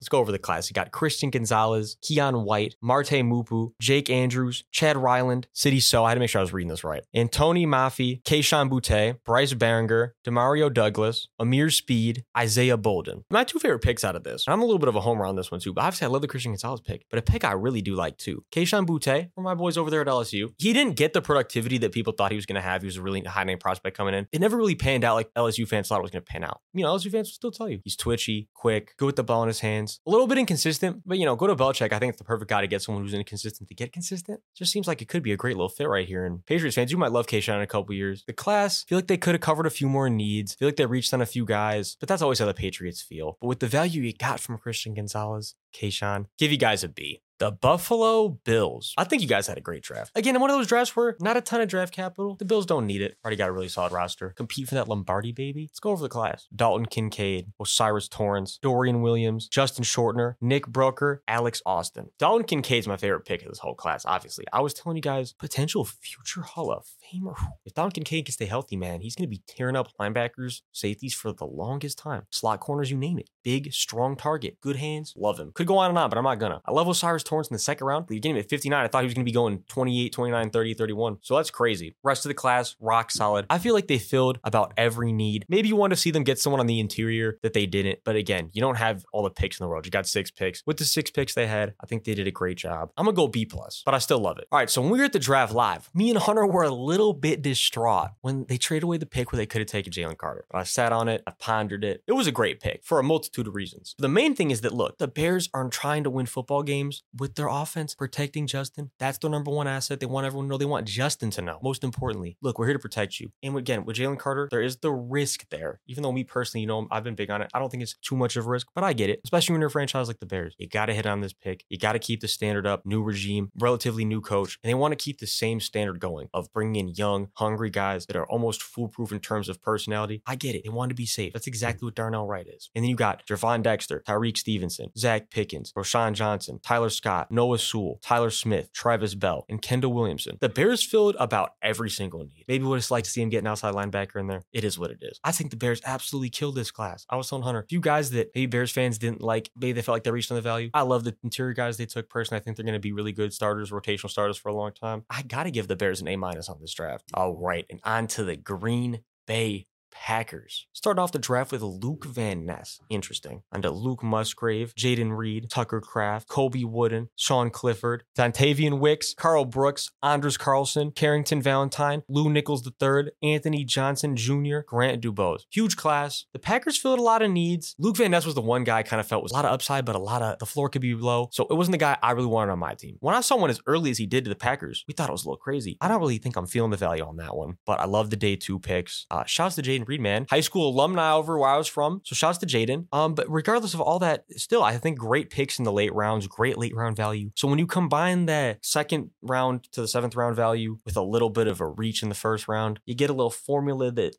Let's 0.00 0.08
go 0.08 0.18
over 0.18 0.32
the 0.32 0.38
class. 0.38 0.68
You 0.68 0.74
got 0.74 0.90
Christian 0.90 1.30
Gonzalez, 1.30 1.96
Keion 2.02 2.44
White, 2.44 2.76
Marte 2.82 3.24
Mapu, 3.24 3.72
Jake 3.80 4.10
Andrews, 4.10 4.64
Chad 4.70 4.96
Ryland, 4.96 5.46
Sidy 5.52 5.80
Sow. 5.80 6.04
I 6.04 6.10
had 6.10 6.14
to 6.14 6.20
make 6.20 6.30
sure 6.30 6.40
I 6.40 6.42
was 6.42 6.52
reading 6.52 6.68
this 6.68 6.84
right. 6.84 7.02
Atonio 7.14 7.66
Mafi, 7.66 8.22
Kayshon 8.22 8.68
Boutte, 8.68 9.18
Bryce 9.24 9.54
Baringer, 9.54 10.10
Demario 10.26 10.72
Douglas, 10.72 11.28
Ameer 11.40 11.70
Speed, 11.70 12.24
Isaiah 12.36 12.76
Bolden. 12.76 13.24
My 13.30 13.44
two 13.44 13.58
favorite 13.58 13.80
picks 13.80 14.04
out 14.04 14.16
of 14.16 14.24
this. 14.24 14.44
I'm 14.46 14.60
a 14.60 14.64
little 14.64 14.78
bit 14.78 14.88
of 14.88 14.96
a 14.96 15.00
homer 15.00 15.24
on 15.24 15.36
this 15.36 15.50
one 15.50 15.60
too, 15.60 15.72
but 15.72 15.84
obviously 15.84 16.06
I 16.06 16.08
love 16.08 16.22
the 16.22 16.28
Christian 16.28 16.52
Gonzalez 16.52 16.80
pick, 16.80 17.06
but 17.08 17.18
a 17.18 17.22
pick 17.22 17.44
I 17.44 17.52
really 17.52 17.80
do 17.80 17.94
like 17.94 18.18
too. 18.18 18.44
Kayshon 18.52 18.86
Boutte, 18.86 19.30
for 19.34 19.42
my 19.42 19.54
boys 19.54 19.76
over 19.76 19.90
there 19.90 20.00
at 20.00 20.06
LSU. 20.06 20.52
He 20.58 20.72
didn't 20.72 20.96
get 20.96 21.12
the 21.12 21.22
productivity 21.22 21.78
that 21.78 21.92
people 21.92 22.12
thought 22.12 22.30
he 22.30 22.36
was 22.36 22.46
going 22.46 22.56
to 22.56 22.60
have. 22.60 22.82
He 22.82 22.86
was 22.86 22.96
a 22.96 23.02
really 23.02 23.22
high 23.22 23.44
name 23.44 23.58
prospect 23.58 23.96
coming 23.96 24.14
in. 24.14 24.26
It 24.32 24.40
never 24.40 24.56
really 24.56 24.74
panned 24.74 25.04
out 25.04 25.14
like 25.14 25.32
LSU 25.34 25.66
fans 25.66 25.88
thought 25.88 25.98
it 25.98 26.02
was 26.02 26.10
going 26.10 26.24
to 26.24 26.30
pan 26.30 26.44
out. 26.44 26.60
You 26.72 26.82
know, 26.82 26.94
LSU 26.94 27.10
fans 27.10 27.28
will 27.28 27.34
still 27.34 27.50
tell 27.50 27.68
you 27.68 27.80
he's 27.84 27.96
twitchy, 27.96 28.48
quick, 28.54 28.94
good 28.98 29.06
with 29.06 29.16
the 29.16 29.24
ball 29.24 29.42
in 29.42 29.48
his 29.48 29.60
hands 29.60 29.83
A 30.06 30.10
little 30.10 30.26
bit 30.26 30.38
inconsistent, 30.38 31.02
but 31.06 31.18
you 31.18 31.24
know, 31.24 31.36
go 31.36 31.46
to 31.46 31.56
Belichick. 31.56 31.92
I 31.92 31.98
think 31.98 32.10
it's 32.10 32.18
the 32.18 32.24
perfect 32.24 32.48
guy 32.48 32.60
to 32.60 32.66
get 32.66 32.82
someone 32.82 33.02
who's 33.02 33.14
inconsistent 33.14 33.68
to 33.68 33.74
get 33.74 33.92
consistent. 33.92 34.40
Just 34.56 34.72
seems 34.72 34.86
like 34.86 35.02
it 35.02 35.08
could 35.08 35.22
be 35.22 35.32
a 35.32 35.36
great 35.36 35.56
little 35.56 35.68
fit 35.68 35.88
right 35.88 36.06
here. 36.06 36.24
And 36.24 36.44
Patriots 36.46 36.74
fans, 36.74 36.92
you 36.92 36.98
might 36.98 37.12
love 37.12 37.26
Kayshon 37.26 37.56
in 37.56 37.62
a 37.62 37.66
couple 37.66 37.94
years. 37.94 38.24
The 38.26 38.32
class, 38.32 38.84
feel 38.84 38.98
like 38.98 39.06
they 39.06 39.16
could 39.16 39.34
have 39.34 39.40
covered 39.40 39.66
a 39.66 39.70
few 39.70 39.88
more 39.88 40.08
needs. 40.08 40.54
Feel 40.54 40.68
like 40.68 40.76
they 40.76 40.86
reached 40.86 41.14
on 41.14 41.20
a 41.20 41.26
few 41.26 41.44
guys, 41.44 41.96
but 42.00 42.08
that's 42.08 42.22
always 42.22 42.38
how 42.38 42.46
the 42.46 42.54
Patriots 42.54 43.02
feel. 43.02 43.38
But 43.40 43.48
with 43.48 43.60
the 43.60 43.68
value 43.68 44.02
you 44.02 44.12
got 44.12 44.40
from 44.40 44.58
Christian 44.58 44.94
Gonzalez, 44.94 45.54
Kayshon, 45.74 46.26
give 46.38 46.52
you 46.52 46.58
guys 46.58 46.84
a 46.84 46.88
B. 46.88 47.20
The 47.40 47.50
Buffalo 47.50 48.28
Bills. 48.44 48.94
I 48.96 49.02
think 49.02 49.20
you 49.20 49.26
guys 49.26 49.48
had 49.48 49.58
a 49.58 49.60
great 49.60 49.82
draft. 49.82 50.12
Again, 50.14 50.38
one 50.40 50.50
of 50.50 50.56
those 50.56 50.68
drafts 50.68 50.94
where 50.94 51.16
not 51.20 51.36
a 51.36 51.40
ton 51.40 51.60
of 51.60 51.68
draft 51.68 51.92
capital. 51.92 52.36
The 52.36 52.44
Bills 52.44 52.64
don't 52.64 52.86
need 52.86 53.02
it. 53.02 53.16
Already 53.24 53.36
got 53.36 53.48
a 53.48 53.52
really 53.52 53.68
solid 53.68 53.92
roster. 53.92 54.30
Compete 54.30 54.68
for 54.68 54.76
that 54.76 54.86
Lombardi 54.86 55.32
baby. 55.32 55.62
Let's 55.62 55.80
go 55.80 55.90
over 55.90 56.02
the 56.02 56.08
class. 56.08 56.46
Dalton 56.54 56.86
Kincaid, 56.86 57.52
O'Cyrus 57.60 58.06
Torrence, 58.06 58.58
Dorian 58.62 59.02
Williams, 59.02 59.48
Justin 59.48 59.82
Shorter, 59.82 60.36
Nick 60.40 60.66
Broeker, 60.66 61.18
Alex 61.26 61.60
Austin. 61.66 62.10
Dalton 62.20 62.46
Kincaid's 62.46 62.86
my 62.86 62.96
favorite 62.96 63.24
pick 63.24 63.42
of 63.42 63.48
this 63.48 63.58
whole 63.58 63.74
class, 63.74 64.06
obviously. 64.06 64.44
I 64.52 64.60
was 64.60 64.72
telling 64.72 64.96
you 64.96 65.02
guys, 65.02 65.32
potential 65.32 65.84
future 65.84 66.42
Hall 66.42 66.70
of 66.70 66.86
Famer. 67.02 67.34
If 67.64 67.74
Dalton 67.74 67.92
Kincaid 67.92 68.26
can 68.26 68.32
stay 68.32 68.46
healthy, 68.46 68.76
man, 68.76 69.00
he's 69.00 69.16
going 69.16 69.28
to 69.28 69.36
be 69.36 69.42
tearing 69.48 69.74
up 69.74 69.88
linebackers, 70.00 70.62
safeties 70.70 71.14
for 71.14 71.32
the 71.32 71.46
longest 71.46 71.98
time. 71.98 72.26
Slot 72.30 72.60
corners, 72.60 72.92
you 72.92 72.96
name 72.96 73.18
it. 73.18 73.28
Big, 73.42 73.72
strong 73.72 74.14
target, 74.14 74.60
good 74.60 74.76
hands, 74.76 75.12
love 75.16 75.40
him. 75.40 75.50
Could 75.52 75.66
go 75.66 75.78
on 75.78 75.90
and 75.90 75.98
on, 75.98 76.10
but 76.10 76.16
I'm 76.16 76.24
not 76.24 76.38
gonna. 76.38 76.62
I 76.64 76.70
love 76.70 76.86
O'Cyrus 76.88 77.23
Torrence 77.24 77.48
in 77.48 77.54
the 77.54 77.58
second 77.58 77.86
round, 77.86 78.06
you're 78.08 78.20
getting 78.20 78.36
him 78.36 78.40
at 78.40 78.48
59. 78.48 78.84
I 78.84 78.88
thought 78.88 79.02
he 79.02 79.06
was 79.06 79.14
gonna 79.14 79.24
be 79.24 79.32
going 79.32 79.62
28, 79.68 80.12
29, 80.12 80.50
30, 80.50 80.74
31. 80.74 81.18
So 81.22 81.36
that's 81.36 81.50
crazy. 81.50 81.96
Rest 82.02 82.24
of 82.24 82.30
the 82.30 82.34
class, 82.34 82.76
rock 82.80 83.10
solid. 83.10 83.46
I 83.50 83.58
feel 83.58 83.74
like 83.74 83.88
they 83.88 83.98
filled 83.98 84.38
about 84.44 84.72
every 84.76 85.12
need. 85.12 85.44
Maybe 85.48 85.68
you 85.68 85.76
want 85.76 85.92
to 85.92 85.96
see 85.96 86.10
them 86.10 86.24
get 86.24 86.38
someone 86.38 86.60
on 86.60 86.66
the 86.66 86.80
interior 86.80 87.38
that 87.42 87.52
they 87.52 87.66
didn't, 87.66 88.00
but 88.04 88.16
again, 88.16 88.50
you 88.52 88.60
don't 88.60 88.76
have 88.76 89.04
all 89.12 89.22
the 89.22 89.30
picks 89.30 89.58
in 89.58 89.64
the 89.64 89.68
world. 89.68 89.86
You 89.86 89.90
got 89.90 90.06
six 90.06 90.30
picks. 90.30 90.62
With 90.66 90.76
the 90.76 90.84
six 90.84 91.10
picks 91.10 91.34
they 91.34 91.46
had, 91.46 91.74
I 91.80 91.86
think 91.86 92.04
they 92.04 92.14
did 92.14 92.26
a 92.26 92.32
great 92.32 92.56
job. 92.56 92.90
I'm 92.96 93.04
gonna 93.04 93.16
go 93.16 93.28
B 93.28 93.46
plus, 93.46 93.82
but 93.84 93.94
I 93.94 93.98
still 93.98 94.18
love 94.18 94.38
it. 94.38 94.46
All 94.52 94.58
right, 94.58 94.70
so 94.70 94.80
when 94.82 94.90
we 94.90 94.98
were 94.98 95.04
at 95.04 95.12
the 95.12 95.18
draft 95.18 95.52
live, 95.52 95.90
me 95.94 96.10
and 96.10 96.18
Hunter 96.18 96.46
were 96.46 96.62
a 96.62 96.70
little 96.70 97.12
bit 97.12 97.42
distraught 97.42 98.10
when 98.20 98.46
they 98.48 98.56
traded 98.56 98.84
away 98.84 98.98
the 98.98 99.06
pick 99.06 99.32
where 99.32 99.38
they 99.38 99.46
could 99.46 99.60
have 99.60 99.68
taken 99.68 99.92
Jalen 99.92 100.18
Carter. 100.18 100.44
But 100.50 100.58
I 100.58 100.62
sat 100.64 100.92
on 100.92 101.08
it, 101.08 101.22
I 101.26 101.32
pondered 101.38 101.84
it. 101.84 102.02
It 102.06 102.12
was 102.12 102.26
a 102.26 102.32
great 102.32 102.60
pick 102.60 102.84
for 102.84 102.98
a 102.98 103.02
multitude 103.02 103.46
of 103.46 103.54
reasons. 103.54 103.94
The 103.98 104.08
main 104.08 104.34
thing 104.34 104.50
is 104.50 104.60
that 104.62 104.74
look, 104.74 104.98
the 104.98 105.08
Bears 105.08 105.48
aren't 105.54 105.72
trying 105.72 106.04
to 106.04 106.10
win 106.10 106.26
football 106.26 106.62
games 106.62 107.02
with 107.18 107.34
their 107.34 107.48
offense, 107.48 107.94
protecting 107.94 108.46
Justin. 108.46 108.90
That's 108.98 109.18
their 109.18 109.30
number 109.30 109.50
one 109.50 109.66
asset. 109.66 110.00
They 110.00 110.06
want 110.06 110.26
everyone 110.26 110.46
to 110.46 110.50
know. 110.50 110.58
They 110.58 110.64
want 110.64 110.86
Justin 110.86 111.30
to 111.32 111.42
know. 111.42 111.58
Most 111.62 111.84
importantly, 111.84 112.36
look, 112.42 112.58
we're 112.58 112.66
here 112.66 112.74
to 112.74 112.80
protect 112.80 113.20
you. 113.20 113.30
And 113.42 113.56
again, 113.56 113.84
with 113.84 113.96
Jalen 113.96 114.18
Carter, 114.18 114.48
there 114.50 114.62
is 114.62 114.78
the 114.78 114.92
risk 114.92 115.48
there. 115.50 115.80
Even 115.86 116.02
though 116.02 116.12
me 116.12 116.24
personally, 116.24 116.62
you 116.62 116.66
know, 116.66 116.86
I've 116.90 117.04
been 117.04 117.14
big 117.14 117.30
on 117.30 117.42
it. 117.42 117.50
I 117.54 117.58
don't 117.58 117.70
think 117.70 117.82
it's 117.82 117.94
too 117.94 118.16
much 118.16 118.36
of 118.36 118.46
a 118.46 118.48
risk, 118.48 118.68
but 118.74 118.84
I 118.84 118.92
get 118.92 119.10
it. 119.10 119.20
Especially 119.24 119.52
when 119.52 119.60
you're 119.60 119.68
a 119.68 119.72
franchise 119.72 120.08
like 120.08 120.20
the 120.20 120.26
Bears. 120.26 120.54
You 120.58 120.68
got 120.68 120.86
to 120.86 120.94
hit 120.94 121.06
on 121.06 121.20
this 121.20 121.32
pick. 121.32 121.64
You 121.68 121.78
got 121.78 121.92
to 121.92 121.98
keep 121.98 122.20
the 122.20 122.28
standard 122.28 122.66
up. 122.66 122.84
New 122.84 123.02
regime, 123.02 123.50
relatively 123.58 124.04
new 124.04 124.20
coach, 124.20 124.58
and 124.62 124.70
they 124.70 124.74
want 124.74 124.92
to 124.92 125.02
keep 125.02 125.18
the 125.18 125.26
same 125.26 125.60
standard 125.60 126.00
going 126.00 126.28
of 126.34 126.52
bringing 126.52 126.88
in 126.88 126.94
young, 126.94 127.28
hungry 127.34 127.70
guys 127.70 128.06
that 128.06 128.16
are 128.16 128.26
almost 128.26 128.62
foolproof 128.62 129.12
in 129.12 129.20
terms 129.20 129.48
of 129.48 129.62
personality. 129.62 130.22
I 130.26 130.36
get 130.36 130.54
it. 130.54 130.64
They 130.64 130.70
want 130.70 130.90
to 130.90 130.94
be 130.94 131.06
safe. 131.06 131.32
That's 131.32 131.46
hmm. 131.46 131.50
exactly 131.50 131.86
what 131.86 131.94
Darnell 131.94 132.26
Wright 132.26 132.46
is. 132.46 132.70
And 132.74 132.84
then 132.84 132.90
you 132.90 132.96
got 132.96 133.26
Gervon 133.26 133.62
Dexter, 133.62 134.02
Tyrique 134.06 134.38
Stevenson, 134.38 134.90
Zach 134.96 135.30
Pickens, 135.30 135.72
Roschon 135.72 136.12
Johnson, 136.12 136.60
Tyler 136.62 136.90
Scott, 136.90 137.03
Noah 137.30 137.58
Sewell, 137.58 137.98
Tyler 138.02 138.30
Smith, 138.30 138.72
Travis 138.72 139.14
Bell, 139.14 139.44
and 139.48 139.60
Kendall 139.60 139.92
Williamson. 139.92 140.38
The 140.40 140.48
Bears 140.48 140.82
filled 140.82 141.16
about 141.18 141.50
every 141.62 141.90
single 141.90 142.20
need. 142.20 142.44
Maybe 142.48 142.64
would 142.64 142.76
it's 142.76 142.90
like 142.90 143.04
to 143.04 143.10
see 143.10 143.22
him 143.22 143.28
get 143.28 143.38
an 143.38 143.46
outside 143.46 143.74
linebacker 143.74 144.20
in 144.20 144.26
there. 144.26 144.42
It 144.52 144.64
is 144.64 144.78
what 144.78 144.90
it 144.90 144.98
is. 145.00 145.20
I 145.22 145.32
think 145.32 145.50
the 145.50 145.56
Bears 145.56 145.80
absolutely 145.84 146.30
killed 146.30 146.54
this 146.54 146.70
class. 146.70 147.06
I 147.10 147.16
was 147.16 147.28
telling 147.28 147.44
Hunter, 147.44 147.60
a 147.60 147.66
few 147.66 147.80
guys 147.80 148.10
that 148.10 148.30
maybe 148.34 148.46
Bears 148.46 148.70
fans 148.72 148.98
didn't 148.98 149.20
like, 149.20 149.50
maybe 149.56 149.72
they 149.72 149.82
felt 149.82 149.96
like 149.96 150.04
they 150.04 150.10
reached 150.10 150.30
on 150.30 150.36
the 150.36 150.42
value. 150.42 150.70
I 150.74 150.82
love 150.82 151.04
the 151.04 151.16
interior 151.22 151.54
guys 151.54 151.76
they 151.76 151.86
took 151.86 152.08
personally. 152.08 152.40
I 152.40 152.44
think 152.44 152.56
they're 152.56 152.64
going 152.64 152.74
to 152.74 152.80
be 152.80 152.92
really 152.92 153.12
good 153.12 153.32
starters, 153.32 153.70
rotational 153.70 154.10
starters 154.10 154.36
for 154.36 154.48
a 154.48 154.54
long 154.54 154.72
time. 154.72 155.04
I 155.10 155.22
got 155.22 155.44
to 155.44 155.50
give 155.50 155.68
the 155.68 155.76
Bears 155.76 156.00
an 156.00 156.08
A 156.08 156.16
minus 156.16 156.48
on 156.48 156.58
this 156.60 156.72
draft. 156.72 157.04
All 157.14 157.34
right, 157.36 157.66
and 157.70 157.80
on 157.84 158.06
to 158.08 158.24
the 158.24 158.36
Green 158.36 159.00
Bay 159.26 159.66
Packers. 159.94 160.66
Start 160.72 160.98
off 160.98 161.12
the 161.12 161.18
draft 161.18 161.52
with 161.52 161.62
Luke 161.62 162.04
Van 162.04 162.44
Ness. 162.44 162.80
Interesting. 162.90 163.42
Under 163.52 163.70
Luke 163.70 164.02
Musgrave, 164.02 164.74
Jayden 164.74 165.16
Reed, 165.16 165.48
Tucker 165.48 165.80
Kraft, 165.80 166.28
Colby 166.28 166.64
Wooden, 166.64 167.08
Sean 167.16 167.48
Clifford, 167.48 168.04
Dontayvion 168.18 168.80
Wicks, 168.80 169.14
Karl 169.14 169.44
Brooks, 169.44 169.90
Anders 170.02 170.36
Carlson, 170.36 170.90
Carrington 170.90 171.40
Valentine, 171.40 172.02
Lew 172.08 172.28
Nichols 172.28 172.66
III, 172.66 173.12
Anthony 173.22 173.64
Johnson 173.64 174.16
Jr., 174.16 174.58
Grant 174.66 175.02
DuBose. 175.02 175.44
Huge 175.50 175.76
class. 175.76 176.26
The 176.32 176.38
Packers 176.38 176.76
filled 176.76 176.98
a 176.98 177.02
lot 177.02 177.22
of 177.22 177.30
needs. 177.30 177.74
Luke 177.78 177.96
Van 177.96 178.10
Ness 178.10 178.26
was 178.26 178.34
the 178.34 178.40
one 178.40 178.64
guy 178.64 178.78
I 178.78 178.82
kind 178.82 179.00
of 179.00 179.06
felt 179.06 179.22
was 179.22 179.32
a 179.32 179.36
lot 179.36 179.44
of 179.44 179.52
upside, 179.52 179.84
but 179.84 179.94
a 179.96 180.00
lot 180.00 180.22
of 180.22 180.38
the 180.38 180.46
floor 180.46 180.68
could 180.68 180.82
be 180.82 180.94
low. 180.94 181.28
So 181.32 181.46
it 181.48 181.54
wasn't 181.54 181.72
the 181.72 181.78
guy 181.78 181.96
I 182.02 182.10
really 182.10 182.26
wanted 182.26 182.52
on 182.52 182.58
my 182.58 182.74
team. 182.74 182.96
When 183.00 183.14
I 183.14 183.20
saw 183.20 183.36
one 183.36 183.50
as 183.50 183.60
early 183.66 183.90
as 183.90 183.98
he 183.98 184.06
did 184.06 184.24
to 184.24 184.28
the 184.28 184.36
Packers, 184.36 184.84
we 184.88 184.94
thought 184.94 185.08
it 185.08 185.12
was 185.12 185.24
a 185.24 185.28
little 185.28 185.38
crazy. 185.38 185.78
I 185.80 185.88
don't 185.88 186.00
really 186.00 186.18
think 186.18 186.36
I'm 186.36 186.46
feeling 186.46 186.70
the 186.70 186.76
value 186.76 187.04
on 187.04 187.16
that 187.16 187.36
one, 187.36 187.58
but 187.64 187.80
I 187.80 187.84
love 187.84 188.10
the 188.10 188.16
day 188.16 188.36
two 188.36 188.58
picks. 188.58 189.06
Uh, 189.10 189.24
shouts 189.24 189.54
to 189.54 189.62
Jayden 189.62 189.83
Reed, 189.86 190.00
man. 190.00 190.26
High 190.30 190.40
school 190.40 190.68
alumni 190.68 191.12
over 191.12 191.38
where 191.38 191.50
I 191.50 191.56
was 191.56 191.68
from. 191.68 192.00
So 192.04 192.14
shouts 192.14 192.38
to 192.38 192.46
Jayden. 192.46 192.86
Um, 192.92 193.14
but 193.14 193.30
regardless 193.30 193.74
of 193.74 193.80
all 193.80 193.98
that, 194.00 194.24
still, 194.36 194.62
I 194.62 194.76
think 194.78 194.98
great 194.98 195.30
picks 195.30 195.58
in 195.58 195.64
the 195.64 195.72
late 195.72 195.94
rounds, 195.94 196.26
great 196.26 196.58
late 196.58 196.74
round 196.74 196.96
value. 196.96 197.30
So 197.34 197.48
when 197.48 197.58
you 197.58 197.66
combine 197.66 198.26
that 198.26 198.64
second 198.64 199.10
round 199.22 199.64
to 199.72 199.80
the 199.80 199.88
seventh 199.88 200.16
round 200.16 200.36
value 200.36 200.78
with 200.84 200.96
a 200.96 201.02
little 201.02 201.30
bit 201.30 201.46
of 201.46 201.60
a 201.60 201.66
reach 201.66 202.02
in 202.02 202.08
the 202.08 202.14
first 202.14 202.48
round, 202.48 202.80
you 202.86 202.94
get 202.94 203.10
a 203.10 203.14
little 203.14 203.30
formula 203.30 203.90
that 203.92 204.16